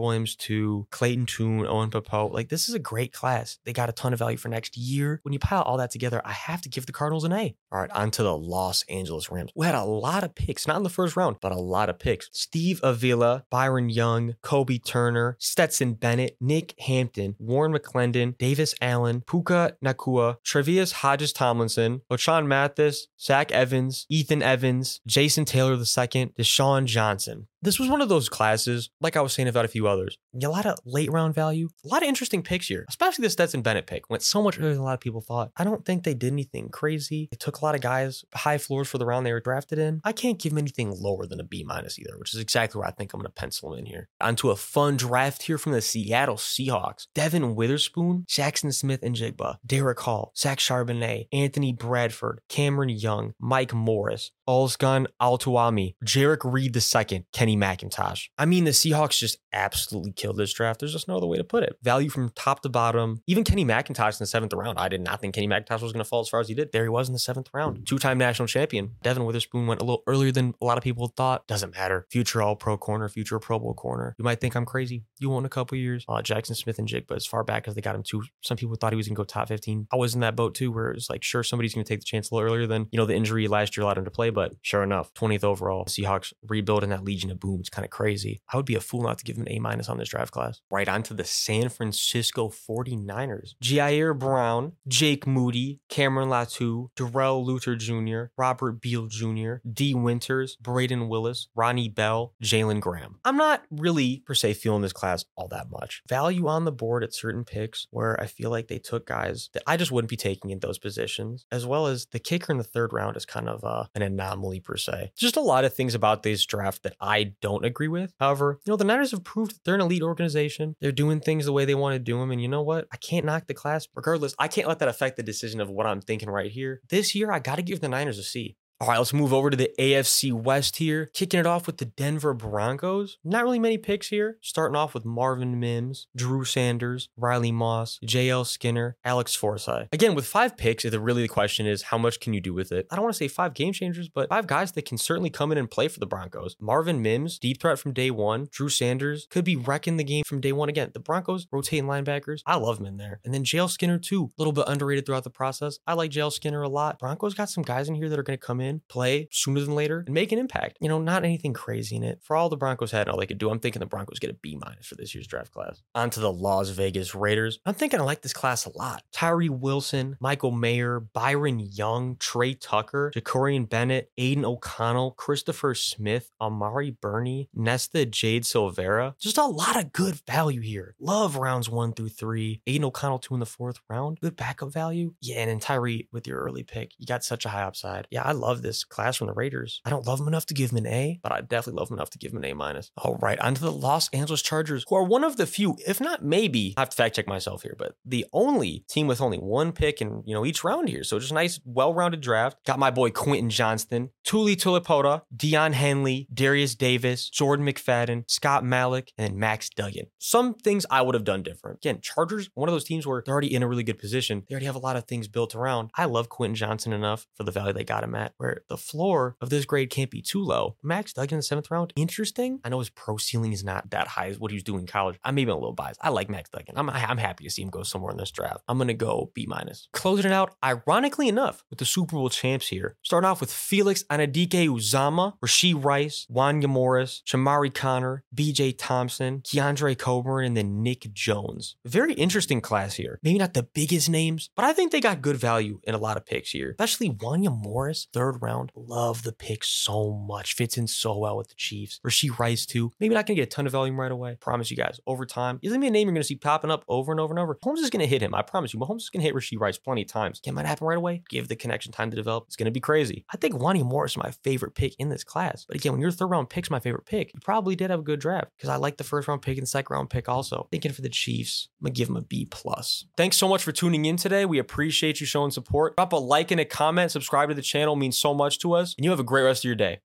Williams 0.00 0.36
too. 0.36 0.86
Clayton 0.90 1.26
Tune, 1.26 1.66
Owen 1.66 1.90
Pappoe. 1.90 2.28
Like 2.28 2.48
this 2.48 2.68
is 2.68 2.74
a 2.74 2.78
great 2.78 3.12
class. 3.12 3.58
They 3.64 3.72
got 3.72 3.88
a 3.88 3.92
ton 3.92 4.12
of 4.12 4.18
value 4.18 4.36
for 4.36 4.48
next 4.48 4.76
year. 4.76 5.20
When 5.22 5.32
you 5.32 5.38
pile 5.38 5.62
all 5.62 5.76
that 5.78 5.90
together, 5.90 6.22
I 6.24 6.32
have 6.32 6.62
to 6.62 6.68
give 6.68 6.86
the 6.86 6.92
Cardinals 6.92 7.24
an 7.24 7.32
A. 7.32 7.54
All 7.70 7.80
right, 7.80 7.90
on 7.90 8.10
to 8.12 8.22
the 8.22 8.36
Los 8.36 8.84
Angeles 8.88 9.30
Rams. 9.30 9.50
We 9.54 9.66
had 9.66 9.74
a 9.74 9.84
lot 9.84 10.24
of 10.24 10.34
picks, 10.34 10.66
not 10.66 10.76
in 10.76 10.82
the 10.82 10.90
first 10.90 11.16
round, 11.16 11.36
but 11.40 11.52
a 11.52 11.56
lot 11.56 11.88
of 11.88 11.98
picks. 11.98 12.28
Steve 12.32 12.80
Avila, 12.82 13.44
Byron 13.50 13.88
Young, 13.88 14.34
Kobie 14.42 14.84
Turner, 14.84 15.36
Stetson 15.38 15.94
Bennett, 15.94 16.36
Nick 16.40 16.74
Hampton, 16.80 17.36
Warren 17.38 17.72
McClendon, 17.72 18.36
Davis 18.38 18.74
Allen, 18.80 19.22
Puka 19.22 19.76
Nacua, 19.84 20.36
Trevius 20.44 20.92
Hodges 20.92 21.32
Tomlinson, 21.32 22.02
LaShawn 22.10 22.46
Mathis, 22.46 23.08
Zach 23.20 23.51
Evans, 23.52 24.06
Ethan 24.08 24.42
Evans, 24.42 25.00
Jason 25.06 25.44
Taylor 25.44 25.74
II, 25.74 26.32
Deshaun 26.38 26.86
Johnson. 26.86 27.48
This 27.64 27.78
was 27.78 27.88
one 27.88 28.02
of 28.02 28.08
those 28.08 28.28
classes, 28.28 28.90
like 29.00 29.16
I 29.16 29.20
was 29.20 29.32
saying 29.32 29.46
about 29.46 29.64
a 29.64 29.68
few 29.68 29.86
others. 29.86 30.18
A 30.42 30.48
lot 30.48 30.66
of 30.66 30.78
late 30.84 31.12
round 31.12 31.32
value, 31.32 31.68
a 31.84 31.88
lot 31.88 32.02
of 32.02 32.08
interesting 32.08 32.42
picks 32.42 32.66
here, 32.66 32.84
especially 32.88 33.22
the 33.22 33.30
Stetson 33.30 33.62
Bennett 33.62 33.86
pick. 33.86 34.10
Went 34.10 34.24
so 34.24 34.42
much 34.42 34.58
earlier 34.58 34.72
than 34.72 34.80
a 34.80 34.84
lot 34.84 34.94
of 34.94 35.00
people 35.00 35.20
thought. 35.20 35.52
I 35.56 35.62
don't 35.62 35.84
think 35.84 36.02
they 36.02 36.14
did 36.14 36.32
anything 36.32 36.70
crazy. 36.70 37.28
They 37.30 37.36
took 37.36 37.60
a 37.60 37.64
lot 37.64 37.76
of 37.76 37.80
guys, 37.80 38.24
high 38.34 38.58
floors 38.58 38.88
for 38.88 38.98
the 38.98 39.06
round 39.06 39.24
they 39.24 39.32
were 39.32 39.38
drafted 39.38 39.78
in. 39.78 40.00
I 40.02 40.10
can't 40.10 40.40
give 40.40 40.50
them 40.50 40.58
anything 40.58 40.92
lower 40.98 41.24
than 41.24 41.38
a 41.38 41.44
B 41.44 41.62
minus 41.62 42.00
either, 42.00 42.18
which 42.18 42.34
is 42.34 42.40
exactly 42.40 42.80
where 42.80 42.88
I 42.88 42.90
think 42.90 43.12
I'm 43.14 43.20
going 43.20 43.28
to 43.28 43.32
pencil 43.32 43.70
them 43.70 43.78
in 43.78 43.86
here. 43.86 44.08
Onto 44.20 44.50
a 44.50 44.56
fun 44.56 44.96
draft 44.96 45.42
here 45.44 45.56
from 45.56 45.70
the 45.70 45.80
Seattle 45.80 46.36
Seahawks. 46.36 47.06
Devon 47.14 47.54
Witherspoon, 47.54 48.24
Jackson 48.26 48.72
Smith 48.72 49.04
and 49.04 49.14
Jigba, 49.14 49.58
Derick 49.64 50.00
Hall, 50.00 50.32
Zach 50.36 50.58
Charbonnet, 50.58 51.28
Anthony 51.32 51.72
Bradford, 51.72 52.40
Cameron 52.48 52.88
Young, 52.88 53.34
Mike 53.38 53.72
Morris, 53.72 54.32
Olusegun 54.48 55.06
Oluwatimi, 55.20 55.94
Jerrick 56.04 56.40
Reed 56.42 56.76
II, 56.76 57.26
Kenny 57.32 57.51
Kenny 57.52 57.76
McIntosh. 57.76 58.28
I 58.38 58.46
mean, 58.46 58.64
the 58.64 58.70
Seahawks 58.70 59.18
just 59.18 59.38
absolutely 59.52 60.12
killed 60.12 60.36
this 60.36 60.52
draft. 60.52 60.80
There's 60.80 60.92
just 60.92 61.08
no 61.08 61.16
other 61.16 61.26
way 61.26 61.36
to 61.36 61.44
put 61.44 61.62
it. 61.62 61.76
Value 61.82 62.08
from 62.08 62.30
top 62.30 62.62
to 62.62 62.68
bottom. 62.68 63.22
Even 63.26 63.44
Kenny 63.44 63.64
McIntosh 63.64 64.12
in 64.12 64.18
the 64.20 64.26
seventh 64.26 64.52
round. 64.52 64.78
I 64.78 64.88
did 64.88 65.00
not 65.00 65.20
think 65.20 65.34
Kenny 65.34 65.48
McIntosh 65.48 65.82
was 65.82 65.92
going 65.92 66.02
to 66.04 66.08
fall 66.08 66.20
as 66.20 66.28
far 66.28 66.40
as 66.40 66.48
he 66.48 66.54
did. 66.54 66.72
There 66.72 66.84
he 66.84 66.88
was 66.88 67.08
in 67.08 67.12
the 67.12 67.18
seventh 67.18 67.48
round. 67.52 67.86
Two 67.86 67.98
time 67.98 68.18
national 68.18 68.48
champion. 68.48 68.92
Devon 69.02 69.24
Witherspoon 69.24 69.66
went 69.66 69.80
a 69.80 69.84
little 69.84 70.02
earlier 70.06 70.32
than 70.32 70.54
a 70.60 70.64
lot 70.64 70.78
of 70.78 70.84
people 70.84 71.08
thought. 71.08 71.46
Doesn't 71.46 71.74
matter. 71.74 72.06
Future 72.10 72.42
all 72.42 72.56
pro 72.56 72.76
corner, 72.76 73.08
future 73.08 73.38
Pro 73.38 73.58
Bowl 73.58 73.74
corner. 73.74 74.14
You 74.18 74.24
might 74.24 74.40
think 74.40 74.54
I'm 74.54 74.66
crazy. 74.66 75.04
You 75.18 75.30
won't 75.30 75.42
in 75.42 75.46
a 75.46 75.50
couple 75.50 75.76
years. 75.76 76.04
Uh, 76.08 76.22
Jaxon 76.22 76.56
Smith-Njigba, 76.56 77.14
as 77.14 77.26
far 77.26 77.44
back 77.44 77.68
as 77.68 77.74
they 77.74 77.80
got 77.80 77.94
him 77.94 78.02
to, 78.04 78.22
some 78.42 78.56
people 78.56 78.76
thought 78.76 78.92
he 78.92 78.96
was 78.96 79.06
going 79.08 79.16
to 79.16 79.20
go 79.20 79.24
top 79.24 79.48
15. 79.48 79.88
I 79.92 79.96
was 79.96 80.14
in 80.14 80.20
that 80.20 80.36
boat 80.36 80.54
too, 80.54 80.70
where 80.72 80.90
it 80.90 80.94
was 80.94 81.10
like, 81.10 81.22
sure, 81.22 81.42
somebody's 81.42 81.74
going 81.74 81.84
to 81.84 81.88
take 81.88 82.00
the 82.00 82.04
chance 82.04 82.30
a 82.30 82.34
little 82.34 82.48
earlier 82.48 82.66
than, 82.66 82.88
you 82.92 82.98
know, 82.98 83.06
the 83.06 83.14
injury 83.14 83.48
last 83.48 83.76
year 83.76 83.84
allowed 83.84 83.98
him 83.98 84.04
to 84.04 84.10
play. 84.10 84.30
But 84.30 84.54
sure 84.62 84.82
enough, 84.82 85.12
20th 85.14 85.44
overall, 85.44 85.84
Seahawks 85.86 86.32
rebuilding 86.46 86.90
that 86.90 87.04
Legion 87.04 87.30
of 87.30 87.40
Boom. 87.42 87.58
It's 87.58 87.68
kind 87.68 87.84
of 87.84 87.90
crazy. 87.90 88.40
I 88.52 88.56
would 88.56 88.66
be 88.66 88.76
a 88.76 88.80
fool 88.80 89.02
not 89.02 89.18
to 89.18 89.24
give 89.24 89.36
him 89.36 89.42
an 89.42 89.52
A 89.52 89.58
minus 89.58 89.88
on 89.88 89.98
this 89.98 90.08
draft 90.08 90.30
class. 90.30 90.60
Right 90.70 90.88
on 90.88 91.02
to 91.04 91.14
the 91.14 91.24
San 91.24 91.68
Francisco 91.68 92.48
49ers. 92.48 93.54
Ji'Ayir 93.62 94.16
Brown, 94.16 94.74
Jake 94.86 95.26
Moody, 95.26 95.80
Cameron 95.88 96.28
Latu, 96.28 96.88
Darrell 96.94 97.44
Luter 97.44 97.76
Jr., 97.76 98.30
Robert 98.38 98.80
Beal 98.80 99.06
Jr., 99.06 99.54
Dee 99.70 99.92
Winters, 99.92 100.56
Brayden 100.62 101.08
Willis, 101.08 101.48
Ronnie 101.56 101.88
Bell, 101.88 102.34
Jalen 102.42 102.78
Graham. 102.78 103.18
I'm 103.24 103.36
not 103.36 103.64
really, 103.72 104.22
per 104.24 104.34
se, 104.34 104.54
feeling 104.54 104.82
this 104.82 104.92
class 104.92 105.24
all 105.36 105.48
that 105.48 105.68
much. 105.68 106.02
Value 106.08 106.46
on 106.46 106.64
the 106.64 106.70
board 106.70 107.02
at 107.02 107.12
certain 107.12 107.44
picks 107.44 107.88
where 107.90 108.20
I 108.20 108.26
feel 108.26 108.50
like 108.50 108.68
they 108.68 108.78
took 108.78 109.06
guys 109.06 109.50
that 109.52 109.64
I 109.66 109.76
just 109.76 109.90
wouldn't 109.90 110.10
be 110.10 110.16
taking 110.16 110.50
in 110.50 110.60
those 110.60 110.78
positions, 110.78 111.44
as 111.50 111.66
well 111.66 111.88
as 111.88 112.06
the 112.06 112.20
kicker 112.20 112.52
in 112.52 112.58
the 112.58 112.64
third 112.64 112.92
round 112.92 113.16
is 113.16 113.26
kind 113.26 113.48
of 113.48 113.64
uh, 113.64 113.86
an 113.96 114.02
anomaly, 114.02 114.60
per 114.60 114.76
se. 114.76 115.12
Just 115.16 115.36
a 115.36 115.40
lot 115.40 115.64
of 115.64 115.74
things 115.74 115.94
about 115.94 116.22
this 116.22 116.44
draft 116.46 116.82
that 116.84 116.94
I 117.00 117.31
don't 117.40 117.64
agree 117.64 117.88
with. 117.88 118.12
However, 118.18 118.58
you 118.64 118.70
know, 118.70 118.76
the 118.76 118.84
Niners 118.84 119.10
have 119.10 119.24
proved 119.24 119.60
they're 119.64 119.74
an 119.74 119.80
elite 119.80 120.02
organization. 120.02 120.76
They're 120.80 120.92
doing 120.92 121.20
things 121.20 121.44
the 121.44 121.52
way 121.52 121.64
they 121.64 121.74
want 121.74 121.94
to 121.94 121.98
do 121.98 122.18
them. 122.18 122.30
And 122.30 122.40
you 122.40 122.48
know 122.48 122.62
what? 122.62 122.86
I 122.92 122.96
can't 122.96 123.26
knock 123.26 123.46
the 123.46 123.54
class. 123.54 123.86
Regardless, 123.94 124.34
I 124.38 124.48
can't 124.48 124.68
let 124.68 124.78
that 124.80 124.88
affect 124.88 125.16
the 125.16 125.22
decision 125.22 125.60
of 125.60 125.70
what 125.70 125.86
I'm 125.86 126.00
thinking 126.00 126.30
right 126.30 126.50
here. 126.50 126.80
This 126.88 127.14
year, 127.14 127.32
I 127.32 127.38
got 127.38 127.56
to 127.56 127.62
give 127.62 127.80
the 127.80 127.88
Niners 127.88 128.18
a 128.18 128.22
C. 128.22 128.56
All 128.82 128.88
right, 128.88 128.98
let's 128.98 129.12
move 129.12 129.32
over 129.32 129.48
to 129.48 129.56
the 129.56 129.70
AFC 129.78 130.32
West 130.32 130.78
here. 130.78 131.08
Kicking 131.14 131.38
it 131.38 131.46
off 131.46 131.68
with 131.68 131.76
the 131.76 131.84
Denver 131.84 132.34
Broncos. 132.34 133.16
Not 133.22 133.44
really 133.44 133.60
many 133.60 133.78
picks 133.78 134.08
here. 134.08 134.38
Starting 134.40 134.74
off 134.74 134.92
with 134.92 135.04
Marvin 135.04 135.60
Mims, 135.60 136.08
Drew 136.16 136.44
Sanders, 136.44 137.08
Riley 137.16 137.52
Moss, 137.52 138.00
JL 138.04 138.44
Skinner, 138.44 138.96
Alex 139.04 139.36
Forsyth. 139.36 139.86
Again, 139.92 140.16
with 140.16 140.26
five 140.26 140.56
picks, 140.56 140.82
the 140.82 140.98
really 140.98 141.22
the 141.22 141.28
question 141.28 141.64
is 141.64 141.82
how 141.82 141.96
much 141.96 142.18
can 142.18 142.34
you 142.34 142.40
do 142.40 142.52
with 142.52 142.72
it? 142.72 142.88
I 142.90 142.96
don't 142.96 143.04
want 143.04 143.14
to 143.14 143.18
say 143.18 143.28
five 143.28 143.54
game 143.54 143.72
changers, 143.72 144.08
but 144.08 144.28
five 144.28 144.48
guys 144.48 144.72
that 144.72 144.84
can 144.84 144.98
certainly 144.98 145.30
come 145.30 145.52
in 145.52 145.58
and 145.58 145.70
play 145.70 145.86
for 145.86 146.00
the 146.00 146.06
Broncos. 146.06 146.56
Marvin 146.58 147.00
Mims, 147.00 147.38
deep 147.38 147.60
threat 147.60 147.78
from 147.78 147.92
day 147.92 148.10
one. 148.10 148.48
Drew 148.50 148.68
Sanders 148.68 149.28
could 149.30 149.44
be 149.44 149.54
wrecking 149.54 149.96
the 149.96 150.02
game 150.02 150.24
from 150.26 150.40
day 150.40 150.50
one. 150.50 150.68
Again, 150.68 150.90
the 150.92 150.98
Broncos 150.98 151.46
rotating 151.52 151.84
linebackers. 151.84 152.42
I 152.46 152.56
love 152.56 152.80
him 152.80 152.86
in 152.86 152.96
there. 152.96 153.20
And 153.24 153.32
then 153.32 153.44
JL 153.44 153.70
Skinner 153.70 154.00
too. 154.00 154.32
A 154.36 154.40
little 154.40 154.52
bit 154.52 154.64
underrated 154.66 155.06
throughout 155.06 155.22
the 155.22 155.30
process. 155.30 155.78
I 155.86 155.92
like 155.92 156.10
JL 156.10 156.32
Skinner 156.32 156.62
a 156.62 156.68
lot. 156.68 156.98
Broncos 156.98 157.34
got 157.34 157.48
some 157.48 157.62
guys 157.62 157.88
in 157.88 157.94
here 157.94 158.08
that 158.08 158.18
are 158.18 158.24
going 158.24 158.36
to 158.36 158.44
come 158.44 158.60
in, 158.60 158.71
play 158.88 159.28
sooner 159.30 159.60
than 159.60 159.74
later, 159.74 160.02
and 160.06 160.14
make 160.14 160.32
an 160.32 160.38
impact. 160.38 160.78
You 160.80 160.88
know, 160.88 161.00
not 161.00 161.24
anything 161.24 161.52
crazy 161.52 161.96
in 161.96 162.02
it. 162.02 162.20
For 162.22 162.36
all 162.36 162.48
the 162.48 162.56
Broncos 162.56 162.90
had 162.90 163.02
and 163.02 163.10
all 163.10 163.18
they 163.18 163.26
could 163.26 163.38
do, 163.38 163.50
I'm 163.50 163.60
thinking 163.60 163.80
the 163.80 163.86
Broncos 163.86 164.18
get 164.18 164.30
a 164.30 164.34
B 164.34 164.58
minus 164.60 164.86
for 164.86 164.94
this 164.94 165.14
year's 165.14 165.26
draft 165.26 165.52
class. 165.52 165.82
On 165.94 166.10
to 166.10 166.20
the 166.20 166.32
Las 166.32 166.70
Vegas 166.70 167.14
Raiders. 167.14 167.58
I'm 167.66 167.74
thinking 167.74 168.00
I 168.00 168.04
like 168.04 168.22
this 168.22 168.32
class 168.32 168.64
a 168.64 168.76
lot. 168.76 169.02
Tyree 169.12 169.48
Wilson, 169.48 170.16
Michael 170.20 170.50
Mayer, 170.50 171.00
Byron 171.00 171.60
Young, 171.60 172.16
Tre 172.16 172.54
Tucker, 172.54 173.12
Jakorian 173.14 173.68
Bennett, 173.68 174.10
Aidan 174.18 174.44
O'Connell, 174.44 175.12
Christopher 175.12 175.74
Smith, 175.74 176.30
Amari 176.40 176.90
Burney, 176.90 177.48
Nesta 177.54 178.06
Jade 178.06 178.44
Silvera. 178.44 179.18
Just 179.18 179.38
a 179.38 179.46
lot 179.46 179.76
of 179.76 179.92
good 179.92 180.20
value 180.26 180.60
here. 180.60 180.94
Love 181.00 181.36
rounds 181.36 181.68
one 181.68 181.92
through 181.92 182.08
three. 182.08 182.60
Aidan 182.66 182.84
O'Connell 182.84 183.18
two 183.18 183.34
in 183.34 183.40
the 183.40 183.46
fourth 183.46 183.80
round. 183.88 184.20
Good 184.20 184.36
backup 184.36 184.72
value. 184.72 185.14
Yeah, 185.20 185.36
and 185.36 185.50
then 185.50 185.60
Tyree 185.60 186.08
with 186.12 186.26
your 186.26 186.40
early 186.40 186.62
pick. 186.62 186.92
You 186.98 187.06
got 187.06 187.24
such 187.24 187.44
a 187.44 187.48
high 187.48 187.62
upside. 187.62 188.06
Yeah, 188.10 188.22
I 188.22 188.32
love 188.32 188.61
this 188.62 188.84
class 188.84 189.16
from 189.16 189.26
the 189.26 189.32
Raiders. 189.32 189.80
I 189.84 189.90
don't 189.90 190.06
love 190.06 190.20
him 190.20 190.28
enough 190.28 190.46
to 190.46 190.54
give 190.54 190.70
him 190.70 190.78
an 190.78 190.86
A, 190.86 191.20
but 191.22 191.32
I 191.32 191.40
definitely 191.40 191.80
love 191.80 191.90
him 191.90 191.98
enough 191.98 192.10
to 192.10 192.18
give 192.18 192.32
him 192.32 192.38
an 192.38 192.44
A 192.44 192.54
minus. 192.54 192.90
All 192.96 193.16
right, 193.16 193.38
on 193.40 193.54
to 193.54 193.60
the 193.60 193.72
Los 193.72 194.08
Angeles 194.10 194.42
Chargers, 194.42 194.84
who 194.88 194.96
are 194.96 195.04
one 195.04 195.24
of 195.24 195.36
the 195.36 195.46
few, 195.46 195.76
if 195.86 196.00
not 196.00 196.24
maybe, 196.24 196.74
I 196.76 196.80
have 196.80 196.90
to 196.90 196.96
fact 196.96 197.16
check 197.16 197.26
myself 197.26 197.62
here, 197.62 197.76
but 197.78 197.94
the 198.04 198.26
only 198.32 198.84
team 198.88 199.06
with 199.06 199.20
only 199.20 199.38
one 199.38 199.72
pick 199.72 200.00
in 200.00 200.22
you 200.24 200.34
know 200.34 200.44
each 200.46 200.64
round 200.64 200.88
here. 200.88 201.04
So 201.04 201.18
just 201.18 201.32
a 201.32 201.34
nice, 201.34 201.60
well-rounded 201.64 202.20
draft. 202.20 202.64
Got 202.66 202.78
my 202.78 202.90
boy 202.90 203.10
Quentin 203.10 203.50
Johnston, 203.50 204.10
Tuli 204.24 204.56
Tuipulotu, 204.56 205.22
Daiyan 205.34 205.72
Henley, 205.72 206.28
Darius 206.32 206.74
Davis, 206.74 207.28
Jordan 207.28 207.66
McFadden, 207.66 208.30
Scott 208.30 208.64
Matlock, 208.64 209.08
and 209.18 209.36
Max 209.36 209.68
Duggan. 209.68 210.06
Some 210.18 210.54
things 210.54 210.86
I 210.90 211.02
would 211.02 211.14
have 211.14 211.24
done 211.24 211.42
different. 211.42 211.78
Again, 211.78 212.00
Chargers, 212.00 212.50
one 212.54 212.68
of 212.68 212.74
those 212.74 212.84
teams 212.84 213.06
where 213.06 213.22
they're 213.24 213.32
already 213.32 213.54
in 213.54 213.62
a 213.62 213.68
really 213.68 213.82
good 213.82 213.98
position. 213.98 214.44
They 214.48 214.54
already 214.54 214.66
have 214.66 214.76
a 214.76 214.80
lot 214.80 214.96
of 214.96 215.04
things 215.04 215.28
built 215.28 215.54
around. 215.54 215.90
I 215.96 216.04
love 216.04 216.28
Quentin 216.28 216.54
Johnson 216.54 216.92
enough 216.92 217.26
for 217.34 217.44
the 217.44 217.50
value 217.50 217.72
they 217.72 217.84
got 217.84 218.04
him 218.04 218.14
at, 218.14 218.32
where 218.42 218.62
the 218.68 218.76
floor 218.76 219.36
of 219.40 219.50
this 219.50 219.64
grade 219.64 219.88
can't 219.88 220.10
be 220.10 220.20
too 220.20 220.42
low. 220.42 220.76
Max 220.82 221.12
Duggan 221.12 221.36
in 221.36 221.38
the 221.38 221.42
seventh 221.44 221.70
round, 221.70 221.92
interesting. 221.94 222.60
I 222.64 222.70
know 222.70 222.80
his 222.80 222.90
pro 222.90 223.16
ceiling 223.16 223.52
is 223.52 223.62
not 223.62 223.90
that 223.90 224.08
high 224.08 224.26
as 224.26 224.38
what 224.38 224.50
he 224.50 224.56
was 224.56 224.64
doing 224.64 224.80
in 224.80 224.86
college. 224.86 225.16
I 225.22 225.30
may 225.30 225.44
be 225.44 225.50
a 225.52 225.54
little 225.54 225.72
biased. 225.72 226.00
I 226.02 226.08
like 226.08 226.28
Max 226.28 226.50
Duggan. 226.50 226.74
I'm, 226.76 226.90
I'm 226.90 227.18
happy 227.18 227.44
to 227.44 227.50
see 227.50 227.62
him 227.62 227.70
go 227.70 227.84
somewhere 227.84 228.10
in 228.10 228.16
this 228.16 228.32
draft. 228.32 228.64
I'm 228.66 228.78
going 228.78 228.88
to 228.88 228.94
go 228.94 229.30
B 229.32 229.46
minus. 229.48 229.88
Closing 229.92 230.26
it 230.26 230.32
out, 230.32 230.56
ironically 230.64 231.28
enough, 231.28 231.64
with 231.70 231.78
the 231.78 231.84
Super 231.84 232.16
Bowl 232.16 232.30
champs 232.30 232.68
here. 232.68 232.96
Starting 233.02 233.28
off 233.28 233.40
with 233.40 233.52
Felix 233.52 234.02
Anadike 234.10 234.68
Uzama, 234.68 235.38
Rashee 235.38 235.82
Rice, 235.82 236.26
Wanya 236.28 236.66
Morris, 236.66 237.22
Chamarri 237.24 237.72
Conner, 237.72 238.24
BJ 238.34 238.74
Thompson, 238.76 239.40
Keondre 239.42 239.96
Coburn, 239.96 240.44
and 240.44 240.56
then 240.56 240.82
Nick 240.82 241.12
Jones. 241.12 241.76
Very 241.84 242.14
interesting 242.14 242.60
class 242.60 242.94
here. 242.94 243.20
Maybe 243.22 243.38
not 243.38 243.54
the 243.54 243.62
biggest 243.62 244.10
names, 244.10 244.50
but 244.56 244.64
I 244.64 244.72
think 244.72 244.90
they 244.90 245.00
got 245.00 245.22
good 245.22 245.36
value 245.36 245.80
in 245.84 245.94
a 245.94 245.98
lot 245.98 246.16
of 246.16 246.26
picks 246.26 246.50
here, 246.50 246.70
especially 246.70 247.10
Wanya 247.10 247.56
Morris, 247.56 248.08
third 248.12 248.31
round. 248.40 248.72
Love 248.74 249.22
the 249.22 249.32
pick 249.32 249.64
so 249.64 250.12
much. 250.12 250.54
Fits 250.54 250.78
in 250.78 250.86
so 250.86 251.18
well 251.18 251.36
with 251.36 251.48
the 251.48 251.54
Chiefs. 251.54 252.00
Rashee 252.06 252.38
Rice, 252.38 252.66
too. 252.66 252.92
Maybe 253.00 253.14
not 253.14 253.26
going 253.26 253.36
to 253.36 253.42
get 253.42 253.48
a 253.48 253.54
ton 253.54 253.66
of 253.66 253.72
volume 253.72 253.98
right 253.98 254.12
away. 254.12 254.36
Promise 254.40 254.70
you 254.70 254.76
guys, 254.76 255.00
over 255.06 255.26
time, 255.26 255.58
he's 255.60 255.70
going 255.70 255.80
to 255.80 255.84
be 255.84 255.88
a 255.88 255.90
name 255.90 256.08
you're 256.08 256.14
going 256.14 256.22
to 256.22 256.26
see 256.26 256.36
popping 256.36 256.70
up 256.70 256.84
over 256.88 257.12
and 257.12 257.20
over 257.20 257.32
and 257.32 257.38
over. 257.38 257.54
Mahomes 257.56 257.78
is 257.78 257.90
going 257.90 258.00
to 258.00 258.06
hit 258.06 258.22
him. 258.22 258.34
I 258.34 258.42
promise 258.42 258.72
you. 258.72 258.80
Mahomes 258.80 258.98
is 258.98 259.10
going 259.10 259.20
to 259.20 259.26
hit 259.26 259.34
Rashee 259.34 259.58
Rice 259.58 259.78
plenty 259.78 260.02
of 260.02 260.08
times. 260.08 260.40
It 260.44 260.52
might 260.52 260.66
happen 260.66 260.86
right 260.86 260.98
away. 260.98 261.22
Give 261.28 261.48
the 261.48 261.56
connection 261.56 261.92
time 261.92 262.10
to 262.10 262.16
develop. 262.16 262.44
It's 262.46 262.56
going 262.56 262.66
to 262.66 262.70
be 262.70 262.80
crazy. 262.80 263.24
I 263.32 263.36
think 263.36 263.54
Wanya 263.54 263.84
Morris 263.84 264.12
is 264.12 264.18
my 264.18 264.30
favorite 264.42 264.74
pick 264.74 264.94
in 264.98 265.08
this 265.08 265.24
class. 265.24 265.64
But 265.66 265.76
again, 265.76 265.92
when 265.92 266.00
your 266.00 266.10
third 266.10 266.26
round 266.26 266.50
pick's 266.50 266.70
my 266.70 266.80
favorite 266.80 267.06
pick, 267.06 267.32
you 267.34 267.40
probably 267.40 267.76
did 267.76 267.90
have 267.90 268.00
a 268.00 268.04
good 268.04 268.20
draft 268.20 268.50
because 268.56 268.68
I 268.68 268.76
like 268.76 268.96
the 268.96 269.04
first 269.04 269.28
round 269.28 269.42
pick 269.42 269.58
and 269.58 269.68
second 269.68 269.94
round 269.94 270.10
pick 270.10 270.28
also. 270.28 270.68
Thinking 270.70 270.92
for 270.92 271.02
the 271.02 271.08
Chiefs, 271.08 271.68
I'm 271.80 271.86
going 271.86 271.94
to 271.94 271.98
give 271.98 272.08
them 272.08 272.16
a 272.16 272.22
B 272.22 272.46
plus. 272.50 273.06
Thanks 273.16 273.36
so 273.36 273.48
much 273.48 273.62
for 273.62 273.72
tuning 273.72 274.04
in 274.04 274.16
today. 274.16 274.44
We 274.44 274.58
appreciate 274.58 275.20
you 275.20 275.26
showing 275.26 275.50
support. 275.50 275.96
Drop 275.96 276.12
a 276.12 276.16
like 276.16 276.50
and 276.50 276.60
a 276.60 276.64
comment. 276.64 277.10
Subscribe 277.10 277.48
to 277.48 277.54
the 277.54 277.62
channel 277.62 277.96
means 277.96 278.16
so 278.22 278.32
much 278.34 278.58
to 278.60 278.72
us. 278.72 278.94
And 278.96 279.04
you 279.04 279.10
have 279.10 279.20
a 279.20 279.24
great 279.24 279.42
rest 279.42 279.64
of 279.64 279.68
your 279.68 279.76
day. 279.76 280.00